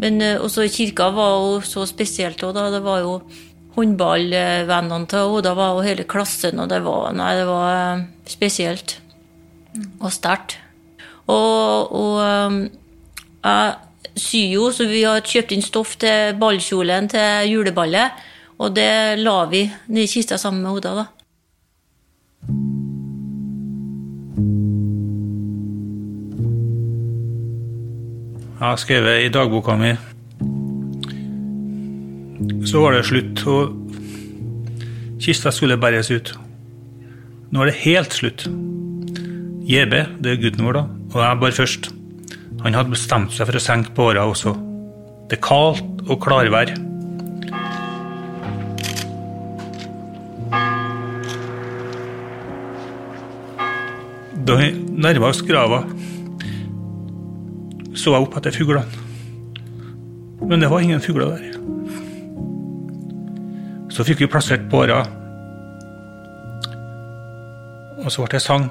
Men 0.00 0.22
eh, 0.22 0.38
også 0.40 0.68
kirka 0.70 1.10
var 1.12 1.34
jo 1.36 1.60
så 1.66 1.84
spesielt 1.88 2.42
òg, 2.46 2.54
da. 2.56 2.70
Det 2.72 2.82
var 2.84 3.02
jo 3.02 3.18
håndballvennene 3.76 5.06
til 5.10 5.34
Oda 5.36 5.54
var 5.54 5.76
jo 5.76 5.84
hele 5.86 6.06
klassen, 6.08 6.58
og 6.58 6.70
det 6.70 6.80
var, 6.84 7.12
nei, 7.16 7.34
det 7.38 7.46
var 7.48 7.68
eh, 7.74 8.06
spesielt. 8.30 8.98
Og 10.00 10.10
sterkt. 10.14 10.58
Og, 11.30 11.92
og 11.94 12.16
eh, 12.24 12.58
jeg 13.44 14.20
syr 14.20 14.54
jo, 14.54 14.70
så 14.74 14.86
vi 14.90 15.04
har 15.06 15.26
kjøpt 15.26 15.54
inn 15.54 15.64
stoff 15.64 15.96
til 16.00 16.34
ballkjolen 16.40 17.10
til 17.10 17.52
juleballet. 17.52 18.26
Og 18.60 18.74
det 18.76 19.16
la 19.20 19.38
vi 19.48 19.64
nedi 19.88 20.08
kista 20.10 20.36
sammen 20.36 20.60
med 20.66 20.76
Oda, 20.76 20.92
da. 21.00 21.06
Jeg 28.60 28.68
har 28.68 28.76
skrevet 28.76 29.24
i 29.24 29.30
dagboka 29.32 29.72
mi 29.80 29.94
Så 32.68 32.82
var 32.82 32.92
det 32.92 33.06
slutt, 33.08 33.46
og 33.48 33.72
kista 35.20 35.50
skulle 35.50 35.80
bæres 35.80 36.10
ut. 36.12 36.34
Nå 37.50 37.62
er 37.62 37.70
det 37.70 37.80
helt 37.86 38.12
slutt. 38.12 38.44
JB, 39.64 39.96
det 40.20 40.34
er 40.34 40.42
gutten 40.42 40.68
vår, 40.68 40.76
da, 40.76 40.84
og 41.14 41.18
jeg 41.24 41.40
bare 41.40 41.56
først. 41.56 41.90
Han 42.60 42.76
hadde 42.76 42.92
bestemt 42.92 43.32
seg 43.32 43.48
for 43.48 43.56
å 43.56 43.64
senke 43.64 43.96
båra 43.96 44.28
også. 44.28 44.52
Det 45.32 45.40
er 45.40 45.44
kaldt 45.48 46.04
og 46.08 46.20
klarvær. 46.20 46.89
Da 54.50 54.56
vi 54.58 54.72
nærma 54.74 55.28
oss 55.30 55.44
grava, 55.46 55.84
så 57.94 58.16
jeg 58.16 58.24
opp 58.24 58.32
etter 58.40 58.50
fuglene. 58.50 58.82
Men 60.42 60.58
det 60.58 60.70
var 60.72 60.82
ingen 60.82 61.02
fugler 61.04 61.36
der. 61.36 61.52
Så 63.94 64.02
fikk 64.08 64.24
vi 64.24 64.28
plassert 64.32 64.64
båra, 64.72 65.04
og 68.00 68.10
så 68.10 68.24
ble 68.24 68.32
det 68.32 68.40
sang. 68.42 68.66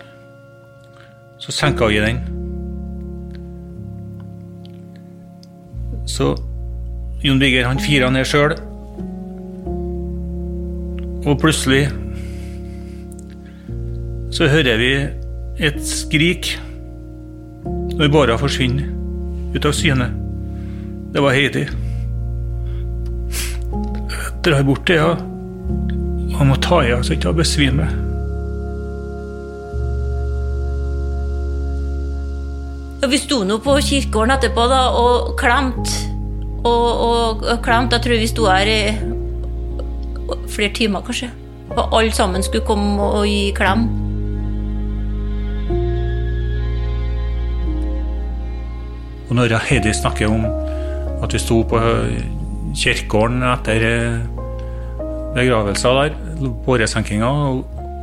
Så 1.39 1.55
senka 1.55 1.87
vi 1.87 2.01
den. 2.03 2.19
Så 6.03 6.33
Jon 7.23 7.39
Bigger 7.39 7.69
han 7.69 7.79
fira 7.79 8.11
ned 8.11 8.27
sjøl, 8.27 8.57
og 11.23 11.39
plutselig 11.39 11.85
så 14.35 14.51
hører 14.51 14.83
vi 14.83 14.93
et 15.59 15.79
skrik 15.83 16.53
når 17.99 18.11
båra 18.13 18.37
forsvinner 18.39 18.87
ut 19.51 19.65
av 19.67 19.73
syne. 19.75 20.07
Det 21.11 21.23
var 21.23 21.35
Heidi. 21.35 21.65
Drar 24.45 24.63
bort 24.63 24.85
til 24.87 25.01
henne, 25.03 25.25
Han 26.39 26.47
må 26.47 26.55
ta 26.63 26.79
i 26.85 26.93
så 27.03 27.17
ikke 27.17 27.33
å 27.33 27.35
besvime. 27.35 27.89
Og 33.03 33.09
vi 33.11 33.19
sto 33.19 33.41
nå 33.43 33.57
på 33.59 33.75
kirkegården 33.83 34.37
etterpå 34.37 34.67
da, 34.71 34.81
og 34.95 35.33
klemte. 35.39 35.91
Og, 36.63 36.87
og, 36.87 37.43
og 37.43 37.59
klemte. 37.65 37.97
Jeg 37.97 38.05
tror 38.05 38.21
vi 38.21 38.31
sto 38.31 38.47
her 38.47 38.71
i 38.71 38.81
flere 40.47 40.71
timer, 40.77 41.03
kanskje. 41.03 41.33
Og 41.75 41.97
alle 41.99 42.15
sammen 42.15 42.45
skulle 42.45 42.67
komme 42.67 43.11
og 43.19 43.27
gi 43.27 43.49
klem. 43.57 44.08
Og 49.29 49.37
når 49.37 49.53
Heidi 49.69 49.93
snakker 49.93 50.31
om 50.31 50.45
at 51.23 51.33
vi 51.33 51.41
sto 51.41 51.61
på 51.69 51.79
kirkegården 52.77 53.43
etter 53.45 53.85
begravelser 55.35 55.99
der, 55.99 56.17
båresenkinga, 56.65 57.29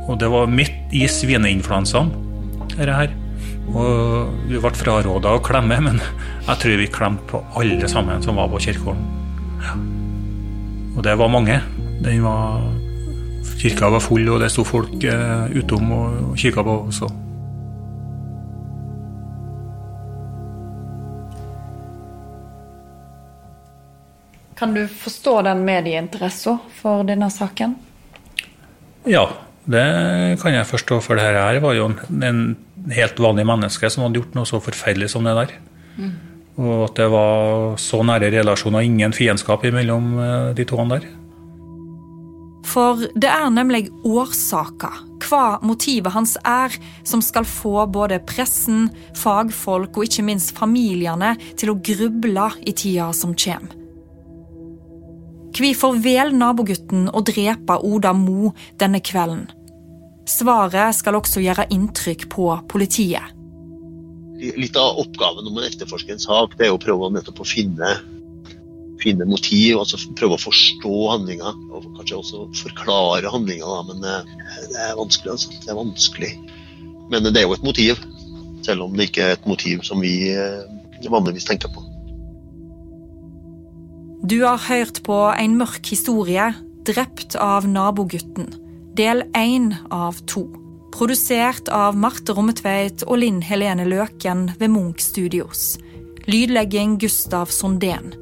og 0.07 0.19
det 0.21 0.29
var 0.31 0.47
midt 0.47 0.95
i 0.95 1.03
svineinfluensaen, 1.11 2.13
dette 2.77 2.95
her. 2.95 3.11
Og 3.67 4.31
vi 4.47 4.61
ble 4.63 4.71
fraråda 4.79 5.35
å 5.35 5.43
klemme, 5.43 5.79
men 5.89 5.99
jeg 5.99 6.61
tror 6.63 6.79
vi 6.79 6.89
klemte 6.91 7.27
på 7.33 7.43
alle 7.59 7.91
sammen 7.91 8.23
som 8.23 8.39
var 8.39 8.51
på 8.53 8.63
kirkegården. 8.69 9.05
Ja. 9.67 9.77
Og 10.97 11.03
det 11.05 11.17
var 11.19 11.29
mange. 11.29 11.59
Den 12.01 12.23
var, 12.23 12.63
kirka 13.59 13.91
var 13.91 14.01
full, 14.01 14.25
og 14.31 14.41
det 14.41 14.53
sto 14.53 14.65
folk 14.65 15.03
eh, 15.03 15.57
utom 15.59 15.91
og 15.93 16.35
kikka 16.39 16.63
på 16.65 16.83
oss. 16.87 17.03
også. 17.03 17.26
Kan 24.57 24.73
du 24.73 24.87
forstå 24.89 25.41
den 25.45 25.61
medieinteressen 25.67 26.57
for 26.79 27.05
denne 27.05 27.29
saken? 27.29 27.75
Ja, 29.07 29.27
det 29.69 29.83
kan 30.41 30.55
jeg 30.55 30.65
forstå, 30.67 30.97
for 31.03 31.19
det 31.19 31.27
her 31.27 31.59
var 31.61 31.75
jo 31.77 31.91
en, 31.91 32.23
en 32.23 32.41
helt 32.95 33.19
vanlig 33.21 33.45
menneske 33.47 33.89
som 33.91 34.05
hadde 34.05 34.21
gjort 34.21 34.33
noe 34.37 34.49
så 34.49 34.61
forferdelig 34.63 35.11
som 35.13 35.27
det 35.27 35.35
der. 35.37 35.53
Mm. 35.97 36.15
Og 36.57 36.87
at 36.87 36.97
det 36.97 37.07
var 37.13 37.77
så 37.81 38.01
nære 38.01 38.31
relasjoner, 38.33 38.85
ingen 38.87 39.13
fiendskap 39.13 39.67
mellom 39.75 40.13
eh, 40.23 40.51
de 40.57 40.65
to 40.65 40.81
der. 40.89 41.05
For 42.67 43.05
det 43.15 43.29
er 43.29 43.49
nemlig 43.53 43.87
årsaker, 44.05 45.03
hva 45.27 45.43
motivet 45.65 46.11
hans 46.15 46.35
er, 46.41 46.73
som 47.07 47.21
skal 47.23 47.45
få 47.47 47.85
både 47.93 48.19
pressen, 48.27 48.89
fagfolk 49.15 49.99
og 49.99 50.09
ikke 50.09 50.25
minst 50.27 50.57
familiene 50.57 51.35
til 51.55 51.71
å 51.71 51.77
gruble 51.77 52.49
i 52.65 52.73
tida 52.73 53.11
som 53.15 53.37
kommer. 53.37 53.76
Hvorfor 55.57 55.95
vel 56.03 56.35
nabogutten 56.37 57.07
å 57.09 57.23
drepe 57.25 57.79
Oda 57.81 58.11
Mo 58.13 58.51
denne 58.77 58.99
kvelden? 59.01 59.47
Svaret 60.29 60.97
skal 60.97 61.17
også 61.17 61.41
gjøre 61.41 61.65
inntrykk 61.73 62.27
på 62.29 62.51
politiet. 62.69 63.33
Litt 64.37 64.77
av 64.77 64.99
oppgaven 65.01 65.47
om 65.49 65.57
å 65.57 65.63
etterforske 65.65 66.13
en 66.13 66.21
sak, 66.21 66.53
det 66.59 66.67
er 66.67 66.75
å 66.75 66.81
prøve 66.81 67.09
nettopp 67.09 67.41
å 67.41 67.47
finne, 67.47 67.95
finne 69.01 69.25
motiv, 69.25 69.79
altså 69.79 69.97
prøve 70.19 70.37
å 70.37 70.43
forstå 70.43 70.93
handlinga. 71.15 71.55
Og 71.71 71.89
kanskje 71.97 72.19
også 72.19 72.43
forklare 72.61 73.33
handlinga, 73.33 73.81
men 73.89 74.05
det, 74.05 74.19
det 74.75 74.83
er 74.83 74.99
vanskelig. 74.99 75.39
Altså. 75.39 75.57
Det 75.63 75.73
er 75.73 75.81
vanskelig. 75.81 76.31
Men 77.09 77.31
det 77.31 77.41
er 77.41 77.47
jo 77.47 77.57
et 77.57 77.65
motiv, 77.65 78.05
selv 78.67 78.85
om 78.85 78.97
det 78.99 79.09
ikke 79.09 79.25
er 79.25 79.39
et 79.39 79.49
motiv 79.49 79.81
som 79.87 80.05
vi 80.05 80.13
eh, 80.35 81.07
vanligvis 81.07 81.49
tenker 81.49 81.73
på. 81.73 81.86
Du 84.21 84.41
har 84.43 84.57
hørt 84.57 85.03
på 85.05 85.15
en 85.37 85.57
mørk 85.59 85.85
historie, 85.91 86.49
drept 86.89 87.35
av 87.37 87.67
nabogutten. 87.69 88.47
Del 88.97 89.21
én 89.37 89.75
av 89.93 90.17
to. 90.25 90.47
Produsert 90.89 91.69
av 91.69 91.93
Marte 91.93 92.33
Rommetveit 92.33 93.03
og 93.05 93.19
Linn 93.21 93.43
Helene 93.45 93.85
Løken 93.85 94.47
ved 94.57 94.73
Munch 94.73 95.05
Studios. 95.05 95.77
Lydlegging 96.25 96.97
Gustav 96.97 97.53
Sondén. 97.53 98.15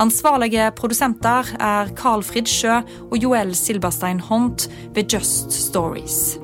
Ansvarlige 0.00 0.70
produsenter 0.72 1.52
er 1.60 1.92
Carl 2.00 2.24
Fridsjø 2.24 2.80
og 3.10 3.16
Joel 3.20 3.52
Silberstein 3.54 4.24
Hont 4.24 4.70
ved 4.96 5.12
Just 5.12 5.52
Stories. 5.52 6.38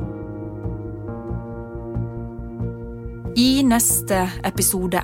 I 3.39 3.63
neste 3.65 4.27
episode 4.45 5.01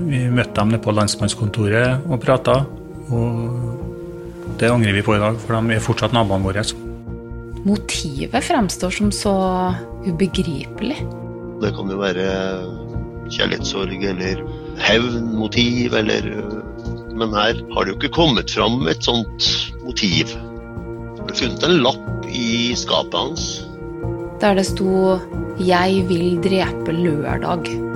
Vi 0.00 0.28
møtte 0.30 0.62
dem 0.62 0.78
på 0.80 0.94
landsmannskontoret 0.96 2.06
og 2.08 2.22
prata. 2.22 2.62
Og 3.12 4.56
det 4.60 4.70
angrer 4.70 4.96
vi 4.96 5.04
på 5.04 5.16
i 5.16 5.22
dag, 5.22 5.38
for 5.40 5.58
de 5.58 5.76
er 5.76 5.84
fortsatt 5.84 6.14
naboene 6.16 6.46
våre. 6.46 6.64
Motivet 7.62 8.42
fremstår 8.42 8.94
som 8.94 9.12
så 9.14 9.34
ubegripelig. 10.06 10.98
Det 11.62 11.70
kan 11.76 11.92
jo 11.92 12.00
være 12.00 12.26
kjærlighetssorg 13.32 14.02
eller 14.12 14.42
hevnmotiv 14.82 15.94
eller 15.94 16.32
Men 17.12 17.34
her 17.36 17.58
har 17.74 17.84
det 17.84 17.92
jo 17.92 17.98
ikke 17.98 18.16
kommet 18.16 18.50
fram 18.50 18.88
et 18.88 19.04
sånt 19.04 19.46
motiv. 19.84 20.32
Det 20.32 21.26
ble 21.28 21.36
funnet 21.36 21.66
en 21.68 21.82
lapp 21.84 22.26
i 22.32 22.72
skapet 22.74 23.14
hans. 23.14 23.44
Der 24.40 24.56
det 24.56 24.66
sto 24.66 25.20
'Jeg 25.60 26.08
vil 26.08 26.40
drepe 26.42 26.90
lørdag'. 26.90 27.91